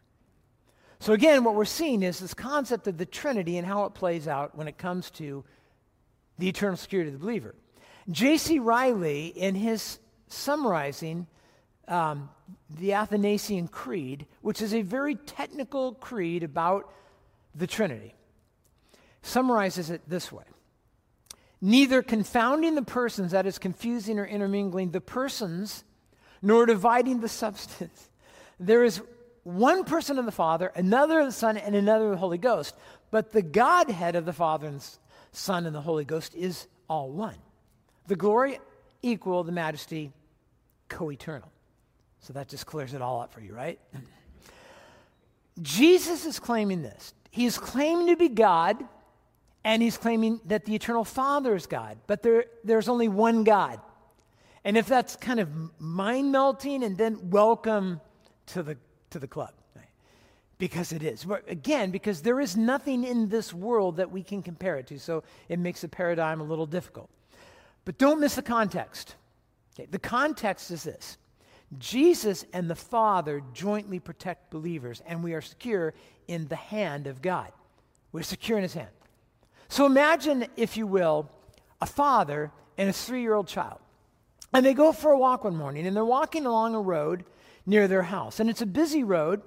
[1.01, 4.27] So, again, what we're seeing is this concept of the Trinity and how it plays
[4.27, 5.45] out when it comes to
[6.39, 7.55] the eternal security of the believer.
[8.11, 8.59] J.C.
[8.59, 11.27] Ryle, in his summarizing
[11.87, 12.31] um,
[12.71, 16.93] the Athanasian Creed, which is a very technical creed about
[17.55, 18.15] the Trinity,
[19.23, 20.45] summarizes it this way
[21.61, 25.85] neither confounding the persons, that is, confusing or intermingling the persons,
[26.41, 28.09] nor dividing the substance.
[28.61, 29.01] There is
[29.49, 32.75] one person of the Father, another of the Son, and another of the Holy Ghost.
[33.11, 34.85] But the Godhead of the Father and
[35.33, 37.37] Son and the Holy Ghost is all one.
[38.09, 38.61] The glory
[39.01, 40.13] equal, the majesty
[40.89, 41.51] co eternal.
[42.21, 43.81] So that just clears it all up for you, right?
[45.63, 47.15] Jesus is claiming this.
[47.31, 48.85] He is claiming to be God
[49.65, 53.81] and he's claiming that the eternal Father is God, but there, there's only one God.
[54.65, 55.49] And if that's kind of
[55.81, 58.01] mind melting, and then welcome
[58.47, 58.77] to the,
[59.11, 59.53] to the club.
[60.59, 61.25] Because it is.
[61.47, 65.23] Again, because there is nothing in this world that we can compare it to, so
[65.49, 67.09] it makes the paradigm a little difficult.
[67.85, 69.15] But don't miss the context.
[69.75, 71.17] Okay, the context is this
[71.79, 75.95] Jesus and the Father jointly protect believers, and we are secure
[76.27, 77.53] in the hand of God.
[78.11, 78.89] We're secure in His hand.
[79.69, 81.31] So imagine, if you will,
[81.81, 83.79] a father and a three year old child.
[84.53, 87.25] And they go for a walk one morning, and they're walking along a road
[87.69, 88.41] near their house.
[88.41, 89.43] And it's a busy road.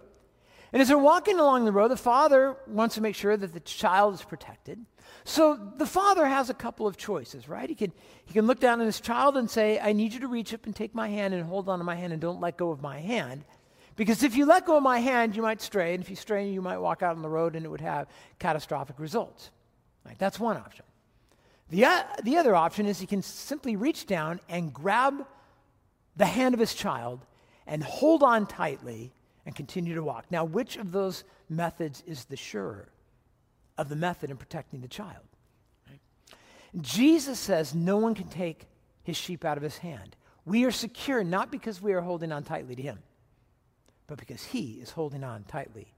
[0.71, 3.59] And as they're walking along the road, the father wants to make sure that the
[3.59, 4.85] child is protected.
[5.25, 7.67] So the father has a couple of choices, right?
[7.67, 7.91] He can,
[8.25, 10.65] he can look down at his child and say, I need you to reach up
[10.65, 12.81] and take my hand and hold on to my hand and don't let go of
[12.81, 13.43] my hand.
[13.97, 15.93] Because if you let go of my hand, you might stray.
[15.93, 18.07] And if you stray, you might walk out on the road and it would have
[18.39, 19.51] catastrophic results.
[20.05, 20.17] Right?
[20.17, 20.85] That's one option.
[21.69, 25.25] The, uh, the other option is he can simply reach down and grab
[26.15, 27.25] the hand of his child
[27.67, 29.11] and hold on tightly
[29.45, 30.25] and continue to walk.
[30.29, 32.89] Now, which of those methods is the surer
[33.77, 35.23] of the method in protecting the child?
[36.79, 38.67] Jesus says no one can take
[39.03, 40.15] his sheep out of his hand.
[40.45, 42.99] We are secure not because we are holding on tightly to him,
[44.07, 45.93] but because he is holding on tightly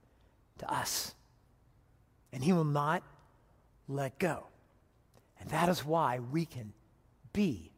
[0.60, 1.14] to us.
[2.32, 3.04] And he will not
[3.88, 4.48] let go.
[5.40, 6.74] And that is why we can
[7.32, 7.72] be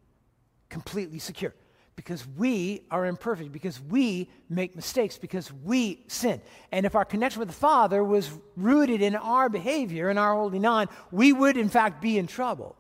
[0.70, 1.54] completely secure
[1.96, 6.42] because we are imperfect, because we make mistakes, because we sin.
[6.72, 10.66] And if our connection with the Father was rooted in our behavior and our holding
[10.66, 12.76] on, we would in fact be in trouble.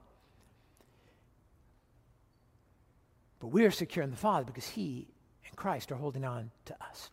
[3.40, 5.08] But we are secure in the Father because He
[5.48, 7.10] and Christ are holding on to us.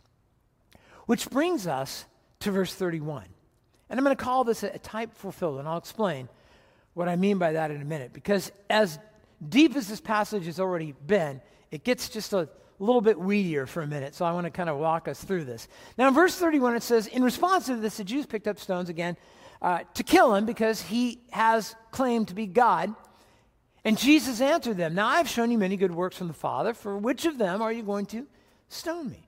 [1.06, 2.04] Which brings us
[2.40, 3.26] to verse 31.
[3.90, 6.28] And I'm going to call this a, type fulfilled, and I'll explain
[6.94, 8.12] what I mean by that in a minute.
[8.12, 8.98] Because as
[9.46, 11.40] deep as this passage has already been,
[11.72, 14.68] it gets just a little bit weedier for a minute, so I want to kind
[14.68, 15.66] of walk us through this.
[15.96, 18.90] Now, in verse 31, it says, In response to this, the Jews picked up stones
[18.90, 19.16] again
[19.62, 22.94] uh, to kill him because he has claimed to be God.
[23.84, 26.74] And Jesus answered them, Now I've shown you many good works from the Father.
[26.74, 28.26] For which of them are you going to
[28.68, 29.26] stone me?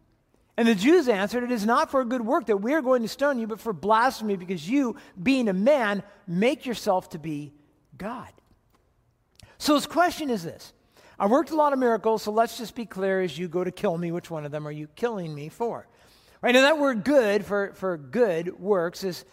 [0.59, 3.02] And the Jews answered, It is not for a good work that we are going
[3.02, 7.54] to stone you, but for blasphemy, because you, being a man, make yourself to be
[7.96, 8.28] God.
[9.57, 10.74] So his question is this
[11.18, 13.70] I worked a lot of miracles, so let's just be clear as you go to
[13.70, 15.87] kill me, which one of them are you killing me for?
[16.42, 19.24] Right, now that word good for, for good works is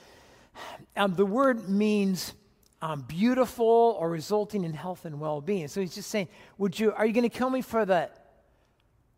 [0.96, 2.34] um, the word means
[2.82, 5.68] um, beautiful or resulting in health and well-being.
[5.68, 8.10] So he's just saying, would you, are you going to kill me for the,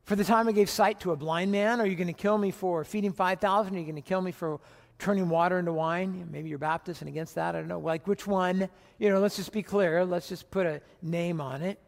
[0.05, 1.81] for the time I gave sight to a blind man?
[1.81, 3.75] Are you going to kill me for feeding 5,000?
[3.75, 4.59] Are you going to kill me for
[4.99, 6.29] turning water into wine?
[6.31, 7.55] Maybe you're Baptist and against that.
[7.55, 7.79] I don't know.
[7.79, 8.69] Like which one?
[8.99, 10.05] You know, let's just be clear.
[10.05, 11.79] Let's just put a name on it.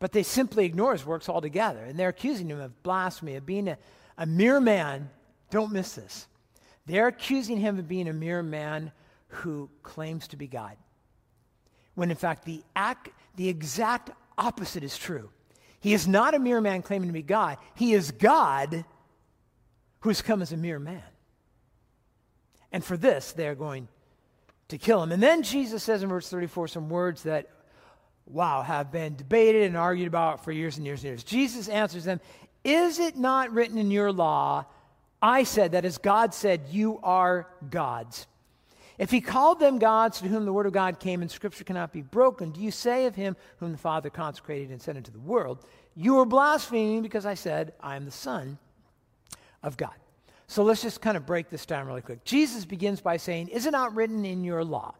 [0.00, 1.84] But they simply ignore his works altogether.
[1.84, 3.78] And they're accusing him of blasphemy, of being a,
[4.18, 5.10] a mere man.
[5.50, 6.26] Don't miss this.
[6.86, 8.90] They're accusing him of being a mere man
[9.28, 10.76] who claims to be God.
[11.94, 15.30] When in fact, the, act, the exact opposite is true.
[15.80, 18.84] He is not a mere man claiming to be God, he is God
[20.00, 21.02] who has come as a mere man.
[22.72, 23.88] And for this, they're going
[24.68, 25.12] to kill him.
[25.12, 27.50] And then Jesus says in verse 34 some words that
[28.26, 31.24] wow, have been debated and argued about for years and years and years.
[31.24, 32.20] Jesus answers them,
[32.64, 34.66] Is it not written in your law,
[35.22, 38.26] I said that as God said, you are gods?
[38.98, 41.92] If he called them gods to whom the word of God came and scripture cannot
[41.92, 45.18] be broken, do you say of him whom the Father consecrated and sent into the
[45.18, 48.58] world, You are blaspheming because I said, I am the Son
[49.62, 49.94] of God?
[50.46, 52.24] So let's just kind of break this down really quick.
[52.24, 54.94] Jesus begins by saying, Is it not written in your law?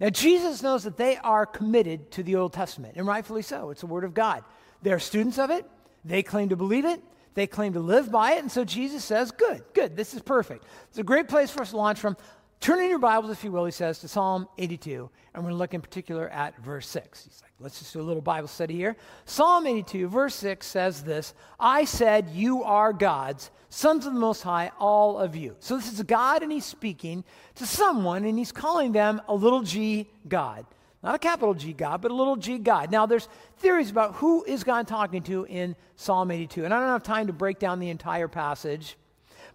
[0.00, 3.70] Now, Jesus knows that they are committed to the Old Testament, and rightfully so.
[3.70, 4.44] It's the Word of God.
[4.82, 5.66] They're students of it,
[6.04, 7.02] they claim to believe it,
[7.34, 10.64] they claim to live by it, and so Jesus says, Good, good, this is perfect.
[10.90, 12.16] It's a great place for us to launch from.
[12.60, 15.54] Turn in your Bibles, if you will, he says, to Psalm 82, and we're going
[15.54, 17.24] to look in particular at verse 6.
[17.24, 18.96] He's like, let's just do a little Bible study here.
[19.26, 24.42] Psalm 82, verse 6 says this I said, You are gods, sons of the Most
[24.42, 25.54] High, all of you.
[25.60, 27.22] So this is God, and he's speaking
[27.54, 30.66] to someone, and he's calling them a little g God.
[31.00, 32.90] Not a capital G God, but a little g God.
[32.90, 36.88] Now, there's theories about who is God talking to in Psalm 82, and I don't
[36.88, 38.96] have time to break down the entire passage.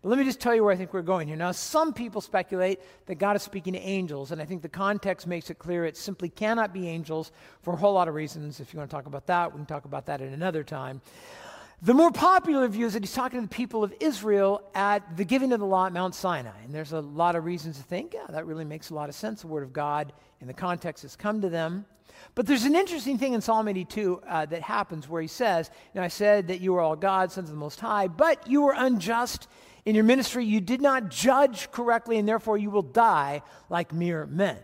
[0.04, 1.38] But let me just tell you where I think we're going here.
[1.38, 5.26] Now, some people speculate that God is speaking to angels, and I think the context
[5.26, 8.60] makes it clear it simply cannot be angels for a whole lot of reasons.
[8.60, 11.00] If you want to talk about that, we can talk about that at another time.
[11.82, 15.24] The more popular view is that he's talking to the people of Israel at the
[15.24, 16.64] giving of the law at Mount Sinai.
[16.66, 19.16] And there's a lot of reasons to think, yeah, that really makes a lot of
[19.16, 19.42] sense.
[19.42, 20.12] The word of God
[20.42, 21.86] in the context has come to them.
[22.36, 26.04] But there's an interesting thing in Psalm 82 uh, that happens where he says, Now
[26.04, 28.76] I said that you are all God, sons of the Most High, but you were
[28.76, 29.48] unjust
[29.86, 34.26] in your ministry, you did not judge correctly, and therefore you will die like mere
[34.26, 34.58] men.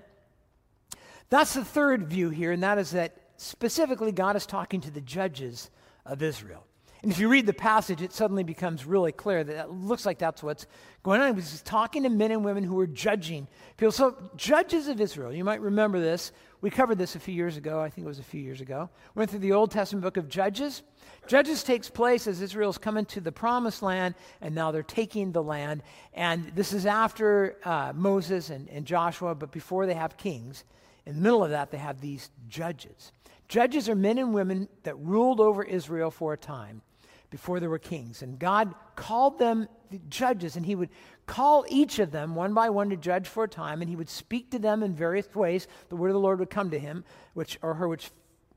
[1.29, 5.01] That's the third view here, and that is that specifically God is talking to the
[5.01, 5.69] judges
[6.05, 6.65] of Israel.
[7.01, 10.19] And if you read the passage, it suddenly becomes really clear that it looks like
[10.19, 10.65] that's what's
[11.01, 11.35] going on.
[11.35, 13.93] He's talking to men and women who are judging people.
[13.93, 16.33] So, judges of Israel, you might remember this.
[16.61, 17.79] We covered this a few years ago.
[17.79, 18.89] I think it was a few years ago.
[19.15, 20.83] We went through the Old Testament book of Judges.
[21.25, 25.41] Judges takes place as Israel's coming to the promised land, and now they're taking the
[25.41, 25.83] land.
[26.13, 30.65] And this is after uh, Moses and, and Joshua, but before they have kings.
[31.05, 33.13] In the middle of that, they have these judges.
[33.47, 36.81] Judges are men and women that ruled over Israel for a time
[37.29, 38.21] before there were kings.
[38.21, 40.89] And God called them the judges, and He would
[41.25, 44.09] call each of them one by one to judge for a time, and He would
[44.09, 45.67] speak to them in various ways.
[45.89, 47.03] The word of the Lord would come to him,
[47.33, 48.11] which or her, which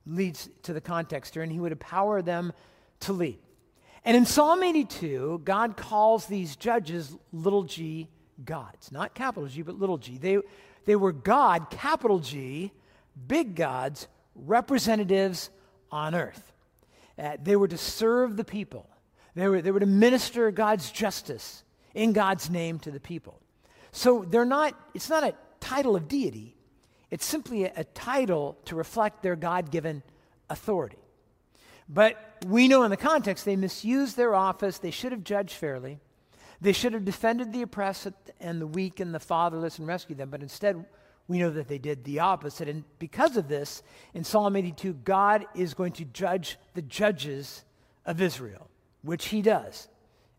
[0.07, 2.53] leads to the context here, and He would empower them
[3.01, 3.39] to lead.
[4.05, 8.09] And in Psalm 82, God calls these judges little g
[8.45, 8.91] gods.
[8.91, 10.19] Not capital G, but little g.
[10.19, 10.39] They,
[10.85, 12.73] they were God, capital G,
[13.29, 15.51] big gods, representatives
[15.91, 16.52] on earth.
[17.19, 18.89] Uh, they were to serve the people,
[19.35, 23.41] they were, they were to minister God's justice in God's name to the people.
[23.91, 26.57] So they're not, it's not a title of deity,
[27.11, 30.03] it's simply a, a title to reflect their God given
[30.49, 30.99] authority.
[31.89, 36.01] But we know in the context they misused their office, they should have judged fairly.
[36.61, 40.31] They should have defended the oppressed and the weak and the fatherless and rescued them,
[40.31, 40.85] but instead,
[41.29, 42.69] we know that they did the opposite.
[42.69, 43.83] And because of this,
[44.15, 47.65] in Psalm 82, God is going to judge the judges
[48.05, 48.69] of Israel,
[49.03, 49.89] which he does.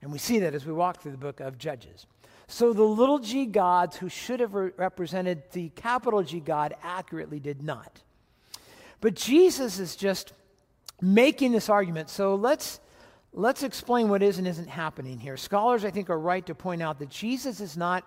[0.01, 2.05] And we see that as we walk through the book of Judges.
[2.47, 7.39] So the little g gods who should have re- represented the capital G God accurately
[7.39, 8.01] did not.
[8.99, 10.34] But Jesus is just
[11.01, 12.09] making this argument.
[12.09, 12.79] So let's
[13.34, 15.38] let's explain what is and isn't happening here.
[15.38, 18.05] Scholars, I think, are right to point out that Jesus is not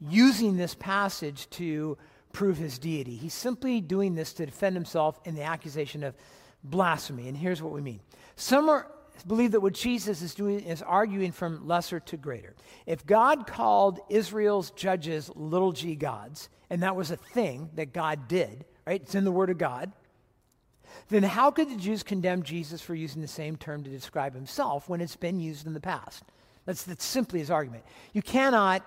[0.00, 1.96] using this passage to
[2.32, 3.16] prove his deity.
[3.16, 6.14] He's simply doing this to defend himself in the accusation of
[6.62, 7.28] blasphemy.
[7.28, 8.00] And here's what we mean.
[8.36, 8.86] Some are,
[9.26, 12.54] believe that what Jesus is doing is arguing from lesser to greater.
[12.86, 18.28] If God called Israel's judges little g gods, and that was a thing that God
[18.28, 19.02] did, right?
[19.02, 19.92] It's in the Word of God
[21.08, 24.88] then how could the Jews condemn Jesus for using the same term to describe himself
[24.88, 26.24] when it's been used in the past?
[26.66, 27.84] That's, that's simply his argument.
[28.12, 28.84] You cannot,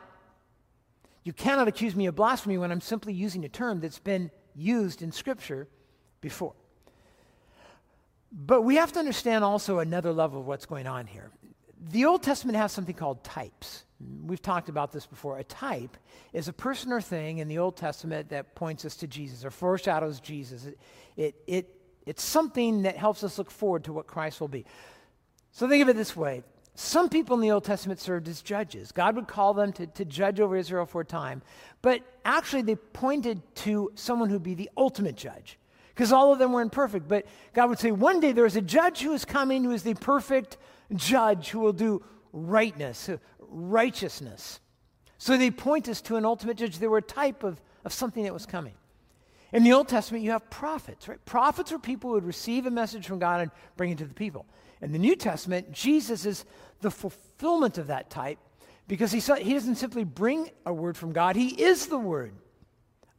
[1.24, 5.02] you cannot accuse me of blasphemy when I'm simply using a term that's been used
[5.02, 5.68] in Scripture
[6.22, 6.54] before.
[8.32, 11.32] But we have to understand also another level of what's going on here.
[11.92, 13.84] The Old Testament has something called types.
[14.26, 15.38] We've talked about this before.
[15.38, 15.96] A type
[16.34, 19.52] is a person or thing in the Old Testament that points us to Jesus or
[19.52, 20.66] foreshadows Jesus.
[20.66, 20.80] It,
[21.16, 24.66] it, it it's something that helps us look forward to what Christ will be.
[25.52, 26.44] So think of it this way
[26.76, 28.92] some people in the Old Testament served as judges.
[28.92, 31.42] God would call them to, to judge over Israel for a time,
[31.82, 35.60] but actually they pointed to someone who'd be the ultimate judge
[35.94, 37.08] because all of them were imperfect.
[37.08, 39.84] But God would say, one day there is a judge who is coming who is
[39.84, 40.58] the perfect
[40.96, 43.10] judge who will do rightness,
[43.40, 44.60] righteousness.
[45.20, 46.80] So they point us to an ultimate judge.
[46.80, 48.74] They were a type of, of something that was coming.
[49.54, 51.24] In the Old Testament, you have prophets, right?
[51.26, 54.14] Prophets are people who would receive a message from God and bring it to the
[54.16, 54.48] people.
[54.84, 56.46] In the New Testament, Jesus is
[56.82, 58.38] the fulfillment of that type
[58.88, 62.34] because he, he doesn't simply bring a word from God, he is the word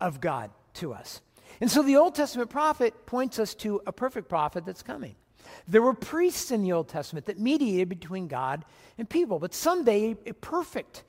[0.00, 1.20] of God to us.
[1.60, 5.14] And so the Old Testament prophet points us to a perfect prophet that's coming.
[5.66, 8.64] There were priests in the Old Testament that mediated between God
[8.98, 11.04] and people, but someday a perfect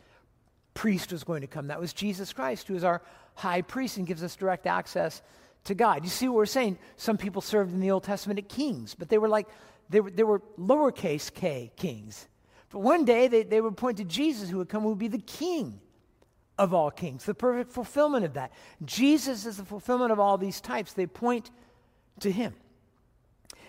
[0.74, 1.68] priest was going to come.
[1.68, 3.02] That was Jesus Christ, who is our
[3.34, 5.22] high priest and gives us direct access
[5.66, 6.04] to God.
[6.04, 6.78] You see what we're saying?
[6.96, 9.48] Some people served in the Old Testament at kings, but they were like,
[9.90, 12.28] they were, they were lowercase k kings.
[12.70, 15.08] But one day they, they would point to Jesus who would come, who would be
[15.08, 15.80] the king
[16.58, 18.52] of all kings, the perfect fulfillment of that.
[18.84, 20.94] Jesus is the fulfillment of all these types.
[20.94, 21.52] They point
[22.22, 22.54] to him.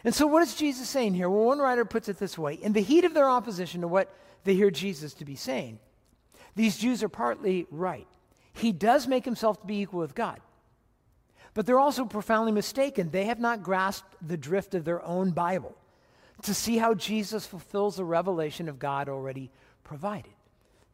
[0.04, 1.28] And so, what is Jesus saying here?
[1.28, 4.14] Well, one writer puts it this way In the heat of their opposition to what
[4.44, 5.80] they hear Jesus to be saying,
[6.54, 8.06] these Jews are partly right.
[8.54, 10.40] He does make himself to be equal with God.
[11.52, 13.10] But they're also profoundly mistaken.
[13.10, 15.76] They have not grasped the drift of their own Bible
[16.42, 19.50] to see how Jesus fulfills the revelation of God already
[19.84, 20.32] provided.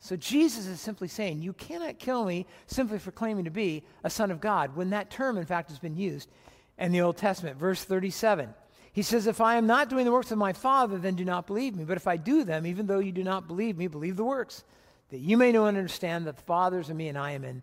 [0.00, 4.10] So Jesus is simply saying, You cannot kill me simply for claiming to be a
[4.10, 6.28] son of God, when that term, in fact, has been used
[6.78, 7.56] in the Old Testament.
[7.56, 8.52] Verse 37.
[8.92, 11.46] He says, If I am not doing the works of my Father, then do not
[11.46, 11.84] believe me.
[11.84, 14.64] But if I do them, even though you do not believe me, believe the works
[15.10, 17.44] that you may know and understand that the Father is in me and I am
[17.44, 17.62] in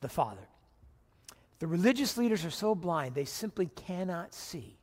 [0.00, 0.46] the Father.
[1.58, 4.76] The religious leaders are so blind, they simply cannot see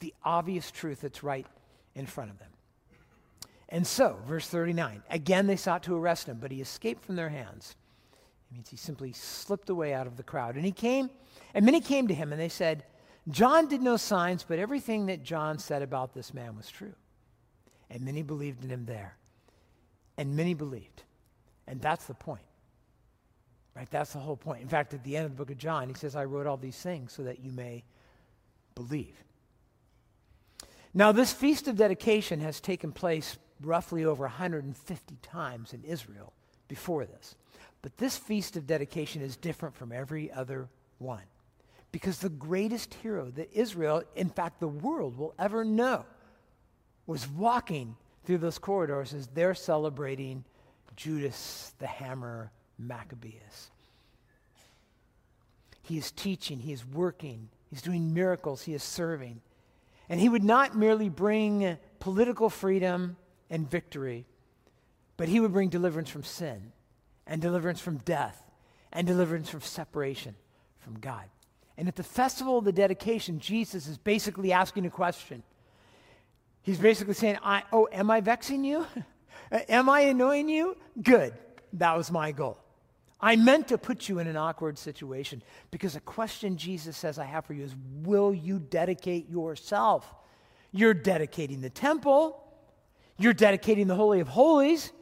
[0.00, 1.46] the obvious truth that's right
[1.94, 2.50] in front of them.
[3.68, 7.28] And so, verse 39, again they sought to arrest him, but he escaped from their
[7.28, 7.76] hands.
[8.50, 10.56] It means he simply slipped away out of the crowd.
[10.56, 11.10] And he came,
[11.52, 12.84] and many came to him, and they said,
[13.30, 16.94] John did no signs, but everything that John said about this man was true.
[17.90, 19.16] And many believed in him there.
[20.16, 21.02] And many believed.
[21.66, 22.42] And that's the point.
[23.76, 23.88] Right?
[23.90, 24.62] That's the whole point.
[24.62, 26.56] In fact, at the end of the book of John, he says, I wrote all
[26.56, 27.84] these things so that you may
[28.74, 29.14] believe.
[30.94, 36.32] Now, this feast of dedication has taken place roughly over 150 times in Israel
[36.68, 37.34] before this.
[37.82, 40.68] But this feast of dedication is different from every other
[40.98, 41.22] one.
[41.92, 46.04] Because the greatest hero that Israel, in fact, the world will ever know,
[47.06, 50.44] was walking through those corridors as they're celebrating
[50.96, 53.70] Judas the Hammer Maccabeus.
[55.82, 59.40] He is teaching, he is working, he's doing miracles, he is serving.
[60.08, 63.16] And he would not merely bring political freedom
[63.50, 64.26] and victory,
[65.16, 66.72] but he would bring deliverance from sin
[67.26, 68.42] and deliverance from death
[68.92, 70.34] and deliverance from separation
[70.78, 71.24] from God.
[71.76, 75.42] And at the festival of the dedication, Jesus is basically asking a question.
[76.62, 78.86] He's basically saying, I, Oh, am I vexing you?
[79.52, 80.76] am I annoying you?
[81.00, 81.34] Good.
[81.74, 82.58] That was my goal.
[83.20, 87.24] I meant to put you in an awkward situation because the question Jesus says I
[87.24, 90.14] have for you is Will you dedicate yourself?
[90.70, 92.40] You're dedicating the temple,
[93.16, 94.92] you're dedicating the Holy of Holies,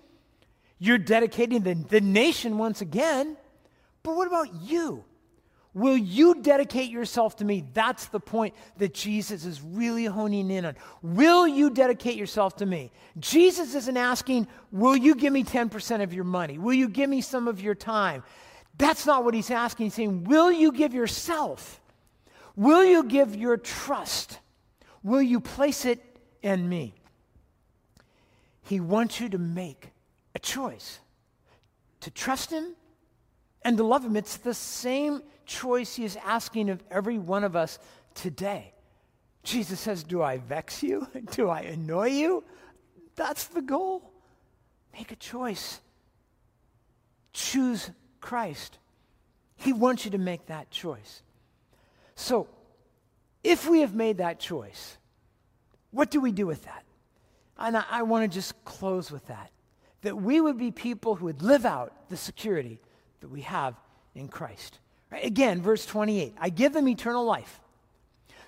[0.79, 3.37] you're dedicating the, the nation once again.
[4.03, 5.05] But what about you?
[5.77, 7.63] Will you dedicate yourself to me?
[7.75, 10.75] That's the point that Jesus is really honing in on.
[11.03, 12.91] Will you dedicate yourself to me?
[13.19, 16.57] Jesus isn't asking, Will you give me 10% of your money?
[16.57, 18.23] Will you give me some of your time?
[18.79, 19.87] That's not what he's asking.
[19.87, 21.79] He's saying, Will you give yourself?
[22.57, 24.39] Will you give your trust?
[25.03, 26.03] Will you place it
[26.41, 26.95] in me?
[28.63, 29.91] He wants you to make
[30.35, 31.01] a choice
[32.01, 32.75] to trust him
[33.61, 34.17] and to love him.
[34.17, 37.79] It's the same choice he is asking of every one of us
[38.15, 38.73] today.
[39.43, 41.07] Jesus says, Do I vex you?
[41.31, 42.45] Do I annoy you?
[43.15, 44.11] That's the goal.
[44.93, 45.81] Make a choice.
[47.33, 47.91] Choose
[48.21, 48.79] Christ.
[49.57, 51.23] He wants you to make that choice.
[52.15, 52.49] So,
[53.45, 54.99] if we have made that choice,
[55.93, 56.85] what do we do with that?
[57.59, 59.51] And I, I want to just close with that.
[60.03, 62.81] That we would be people who would live out the security
[63.21, 63.75] that we have
[64.15, 64.79] in Christ.
[65.13, 67.61] Again, verse 28 I give them eternal life.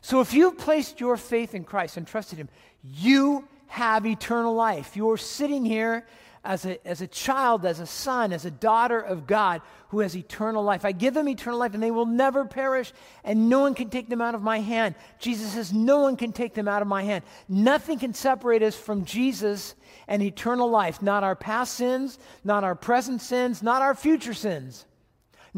[0.01, 2.49] So if you've placed your faith in Christ and trusted Him,
[2.83, 4.97] you have eternal life.
[4.97, 6.07] You're sitting here
[6.45, 10.17] as a, as a child, as a son, as a daughter of God who has
[10.17, 10.85] eternal life.
[10.85, 12.93] I give them eternal life and they will never perish,
[13.25, 14.95] and no one can take them out of my hand.
[15.19, 17.25] Jesus says, No one can take them out of my hand.
[17.49, 19.75] Nothing can separate us from Jesus
[20.07, 21.03] and eternal life.
[21.03, 24.87] Not our past sins, not our present sins, not our future sins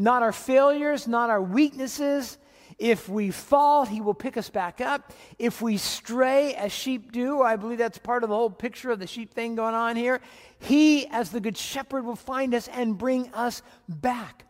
[0.01, 2.37] not our failures, not our weaknesses.
[2.79, 5.13] If we fall, he will pick us back up.
[5.37, 8.97] If we stray, as sheep do, I believe that's part of the whole picture of
[8.97, 10.19] the sheep thing going on here.
[10.59, 14.45] He, as the good shepherd, will find us and bring us back.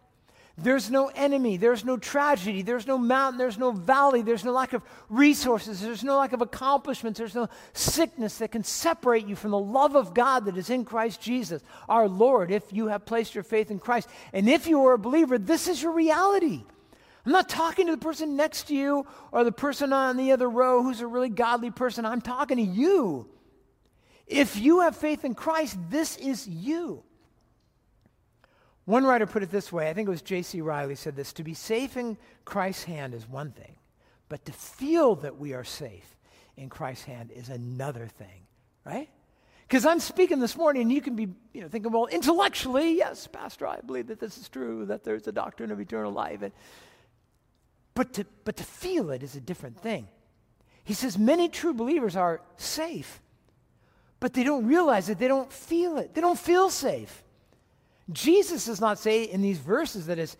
[0.64, 4.74] There's no enemy, there's no tragedy, there's no mountain, there's no valley, there's no lack
[4.74, 9.52] of resources, there's no lack of accomplishments, there's no sickness that can separate you from
[9.52, 13.34] the love of God that is in Christ Jesus, our Lord, if you have placed
[13.34, 14.08] your faith in Christ.
[14.34, 16.64] And if you are a believer, this is your reality.
[17.26, 20.50] I'm not talking to the person next to you or the person on the other
[20.50, 22.06] row who's a really godly person.
[22.06, 23.28] I'm talking to you.
[24.26, 27.04] If you have faith in Christ, this is you.
[28.86, 30.62] One writer put it this way I think it was J.C.
[30.62, 33.76] Ryle said this To be safe in Christ's hand is one thing,
[34.30, 36.18] but to feel that we are safe
[36.58, 38.48] in Christ's hand is another thing,
[38.86, 39.10] right?
[39.68, 43.26] Because I'm speaking this morning, and you can be you know, thinking, well, intellectually, yes,
[43.28, 46.42] Pastor, I believe that this is true, that there's a doctrine of eternal life.
[46.42, 46.52] And,
[47.94, 50.10] but, to, but to feel it is a different thing.
[50.84, 53.22] He says many true believers are safe,
[54.20, 57.24] but they don't realize it, they don't feel it, they don't feel safe.
[58.12, 60.38] Jesus does not say in these verses that his,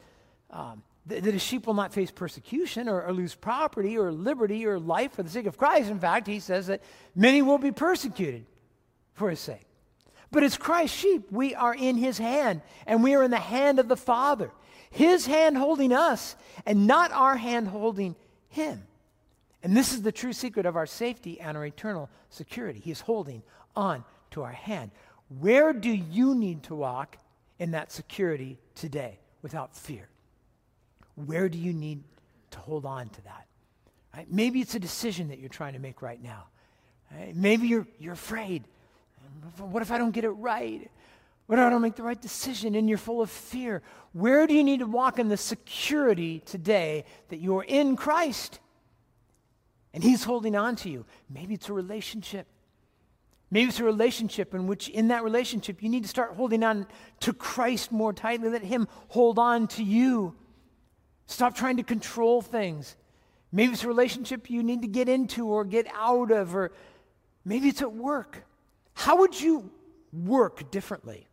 [0.50, 4.66] um, th- that his sheep will not face persecution or, or lose property or liberty
[4.66, 5.90] or life for the sake of Christ.
[5.90, 6.82] In fact, he says that
[7.16, 8.46] many will be persecuted
[9.14, 9.66] for his sake.
[10.32, 13.80] But as Christ's sheep, we are in his hand, and we are in the hand
[13.80, 14.52] of the Father.
[14.90, 18.16] His hand holding us, and not our hand holding
[18.50, 18.84] him.
[19.64, 22.80] And this is the true secret of our safety and our eternal security.
[22.80, 23.44] He is holding
[23.76, 24.92] on to our hand.
[25.40, 27.18] Where do you need to walk
[27.62, 30.10] in that security today without fear?
[31.14, 32.04] Where do you need
[32.50, 33.46] to hold on to that?
[34.16, 34.26] Right?
[34.32, 36.48] Maybe it's a decision that you're trying to make right now.
[37.12, 37.36] Right?
[37.36, 38.64] Maybe you're, you're afraid.
[39.60, 40.90] What if I don't get it right?
[41.46, 43.84] What if I don't make the right decision and you're full of fear?
[44.14, 48.60] Where do you need to walk in the security today that you're in Christ?
[49.94, 51.06] And He's holding on to you.
[51.30, 52.48] Maybe it's a relationship.
[53.52, 56.88] Maybe it's a relationship in which, in that relationship, you need to start holding on
[57.20, 58.50] to Christ more tightly.
[58.50, 60.36] Let Him hold on to you.
[61.26, 62.96] Stop trying to control things.
[63.52, 66.72] Maybe it's a relationship you need to get into or get out of, or
[67.44, 68.46] maybe it's at work.
[68.94, 69.70] How would you
[70.14, 71.28] work differently?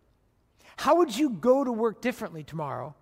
[0.76, 2.96] How would you go to work differently tomorrow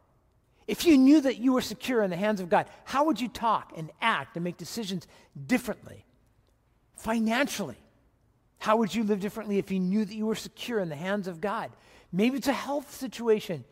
[0.66, 2.66] if you knew that you were secure in the hands of God?
[2.84, 5.06] How would you talk and act and make decisions
[5.46, 6.04] differently?
[6.96, 7.76] Financially,
[8.58, 11.28] how would you live differently if you knew that you were secure in the hands
[11.28, 11.70] of God?
[12.12, 13.64] Maybe it's a health situation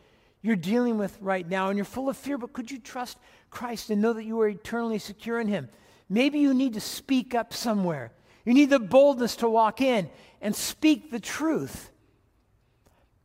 [0.44, 3.16] you're dealing with right now and you're full of fear, but could you trust
[3.48, 5.70] Christ and know that you are eternally secure in Him?
[6.10, 8.12] Maybe you need to speak up somewhere.
[8.44, 10.10] You need the boldness to walk in
[10.42, 11.90] and speak the truth.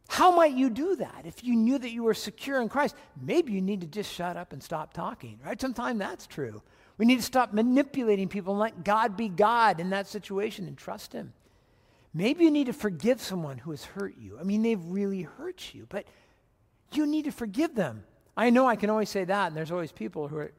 [0.07, 2.95] How might you do that if you knew that you were secure in Christ?
[3.21, 5.59] Maybe you need to just shut up and stop talking, right?
[5.59, 6.61] Sometimes that's true.
[6.97, 10.77] We need to stop manipulating people and let God be God in that situation and
[10.77, 11.33] trust Him.
[12.13, 14.37] Maybe you need to forgive someone who has hurt you.
[14.39, 16.05] I mean, they've really hurt you, but
[16.91, 18.03] you need to forgive them.
[18.35, 20.51] I know I can always say that, and there's always people who are,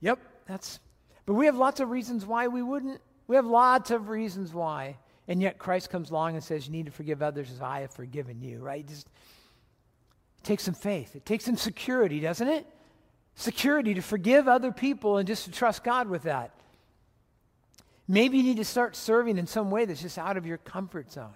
[0.00, 0.78] yep, that's,
[1.26, 3.00] but we have lots of reasons why we wouldn't.
[3.26, 4.96] We have lots of reasons why.
[5.26, 7.90] And yet Christ comes along and says, You need to forgive others as I have
[7.90, 8.86] forgiven you, right?
[8.86, 9.06] Just
[10.38, 11.16] it takes some faith.
[11.16, 12.66] It takes some security, doesn't it?
[13.34, 16.52] Security to forgive other people and just to trust God with that.
[18.06, 21.10] Maybe you need to start serving in some way that's just out of your comfort
[21.10, 21.34] zone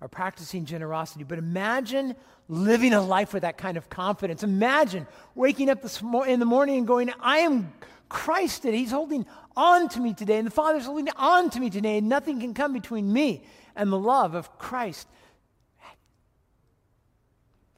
[0.00, 1.24] or practicing generosity.
[1.24, 2.14] But imagine
[2.48, 4.42] living a life with that kind of confidence.
[4.42, 5.84] Imagine waking up
[6.26, 7.72] in the morning and going, I am
[8.08, 8.78] Christ today.
[8.78, 12.08] He's holding on to me today, and the Father's holding on to me today, and
[12.08, 13.44] nothing can come between me
[13.74, 15.08] and the love of Christ.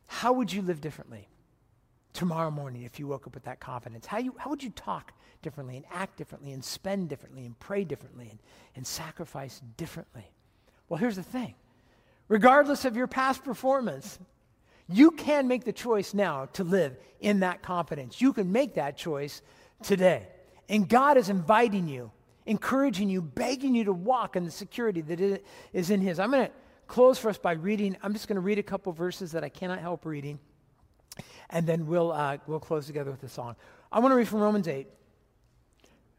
[0.08, 1.28] How would you live differently
[2.16, 4.06] tomorrow morning if you woke up with that confidence?
[4.06, 5.12] How, you, how would you talk
[5.42, 8.38] differently and act differently and spend differently and pray differently and,
[8.74, 10.24] and sacrifice differently?
[10.88, 11.54] Well, here's the thing
[12.28, 14.18] regardless of your past performance,
[14.88, 18.20] you can make the choice now to live in that confidence.
[18.20, 19.42] You can make that choice
[19.82, 20.28] today.
[20.68, 22.10] And God is inviting you,
[22.46, 25.42] encouraging you, begging you to walk in the security that
[25.72, 26.18] is in His.
[26.18, 26.52] I'm going to
[26.86, 27.96] close for us by reading.
[28.02, 30.38] I'm just going to read a couple verses that I cannot help reading,
[31.50, 33.56] and then we'll, uh, we'll close together with a song.
[33.90, 34.86] I want to read from Romans 8,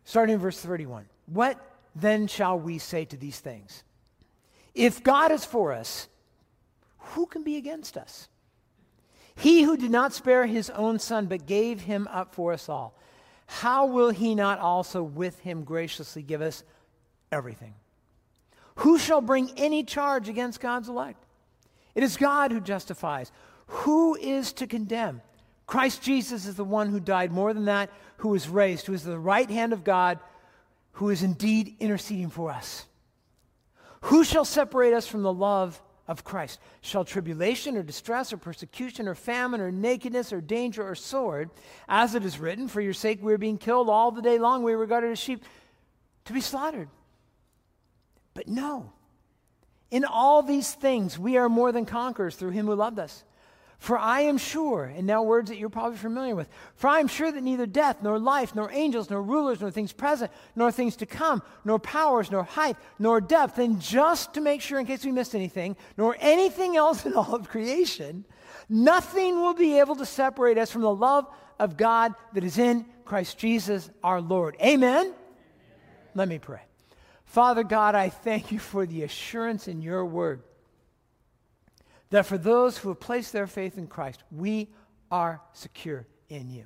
[0.04, 1.06] starting in verse 31.
[1.26, 1.60] What
[1.96, 3.84] then shall we say to these things?
[4.74, 6.08] If God is for us,
[6.98, 8.30] who can be against us?
[9.36, 12.98] He who did not spare his own son, but gave him up for us all
[13.48, 16.64] how will he not also with him graciously give us
[17.32, 17.74] everything?
[18.76, 21.24] Who shall bring any charge against God's elect?
[21.96, 23.32] It is God who justifies.
[23.68, 25.22] Who is to condemn?
[25.66, 29.04] Christ Jesus is the one who died more than that, who was raised, who is
[29.04, 30.20] the right hand of God,
[30.94, 32.86] who is indeed interceding for us.
[34.02, 36.60] Who shall separate us from the love of Christ.
[36.82, 41.50] Shall tribulation or distress or persecution or famine or nakedness or danger or sword,
[41.90, 44.64] as it is written, for your sake we are being killed all the day long,
[44.64, 45.44] we are regarded as sheep
[46.26, 46.90] to be slaughtered.
[48.34, 48.94] But no,
[49.92, 53.24] in all these things we are more than conquerors through him who loved us.
[53.80, 57.08] For I am sure, and now words that you're probably familiar with, for I am
[57.08, 60.96] sure that neither death, nor life, nor angels, nor rulers, nor things present, nor things
[60.98, 65.06] to come, nor powers, nor height, nor depth, and just to make sure in case
[65.06, 68.26] we missed anything, nor anything else in all of creation,
[68.68, 71.28] nothing will be able to separate us from the love
[71.60, 74.56] of God that is in Christ Jesus our Lord.
[74.60, 75.06] Amen?
[75.06, 75.14] Amen.
[76.16, 76.62] Let me pray.
[77.26, 80.42] Father God, I thank you for the assurance in your word
[82.10, 84.70] that for those who have placed their faith in Christ, we
[85.12, 86.66] are secure in you.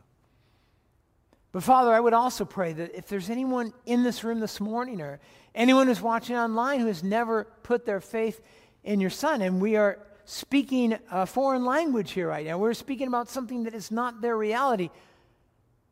[1.52, 5.02] But Father, I would also pray that if there's anyone in this room this morning
[5.02, 5.20] or
[5.54, 8.42] anyone who's watching online who has never put their faith
[8.84, 13.08] in your Son, and we are speaking a foreign language here right now, we're speaking
[13.08, 14.90] about something that is not their reality.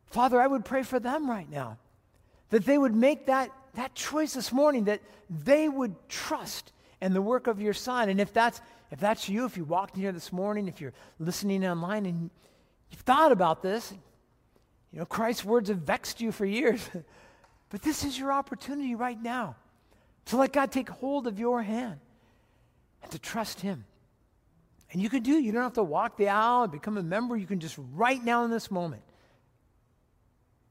[0.07, 1.77] Father, I would pray for them right now
[2.49, 6.71] that they would make that, that choice this morning, that they would trust
[7.01, 8.09] in the work of your Son.
[8.09, 10.93] And if that's if that's you, if you walked in here this morning, if you're
[11.19, 12.29] listening online and
[12.89, 13.93] you've thought about this,
[14.91, 16.89] you know, Christ's words have vexed you for years.
[17.69, 19.55] but this is your opportunity right now
[20.25, 21.99] to let God take hold of your hand
[23.03, 23.85] and to trust Him.
[24.91, 25.43] And you can do, it.
[25.43, 27.37] you don't have to walk the aisle and become a member.
[27.37, 29.03] You can just right now in this moment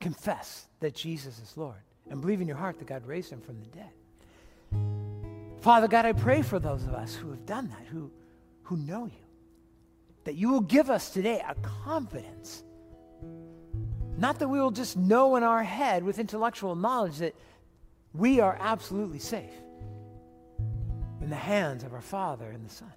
[0.01, 1.79] confess that Jesus is Lord
[2.11, 3.91] and believe in your heart that God raised him from the dead.
[5.69, 8.11] Father God, I pray for those of us who have done that, who,
[8.63, 9.27] who know you,
[10.25, 12.65] that you will give us today a confidence.
[14.17, 17.35] Not that we will just know in our head with intellectual knowledge that
[18.15, 19.53] we are absolutely safe
[21.21, 22.95] in the hands of our Father and the Son,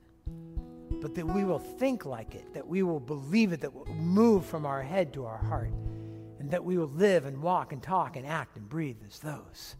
[1.01, 4.45] but that we will think like it, that we will believe it, that will move
[4.45, 5.73] from our head to our heart,
[6.39, 9.75] and that we will live and walk and talk and act and breathe as those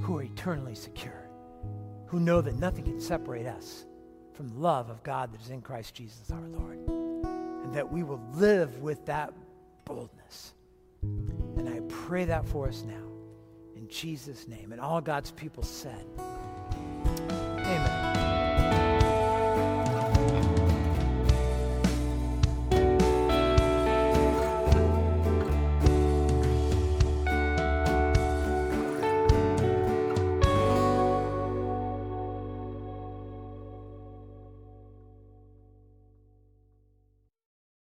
[0.00, 1.25] who are eternally secure
[2.16, 3.84] who know that nothing can separate us
[4.32, 6.78] from the love of God that is in Christ Jesus our Lord.
[6.88, 9.34] And that we will live with that
[9.84, 10.54] boldness.
[11.02, 13.06] And I pray that for us now.
[13.76, 14.72] In Jesus' name.
[14.72, 16.06] And all God's people said,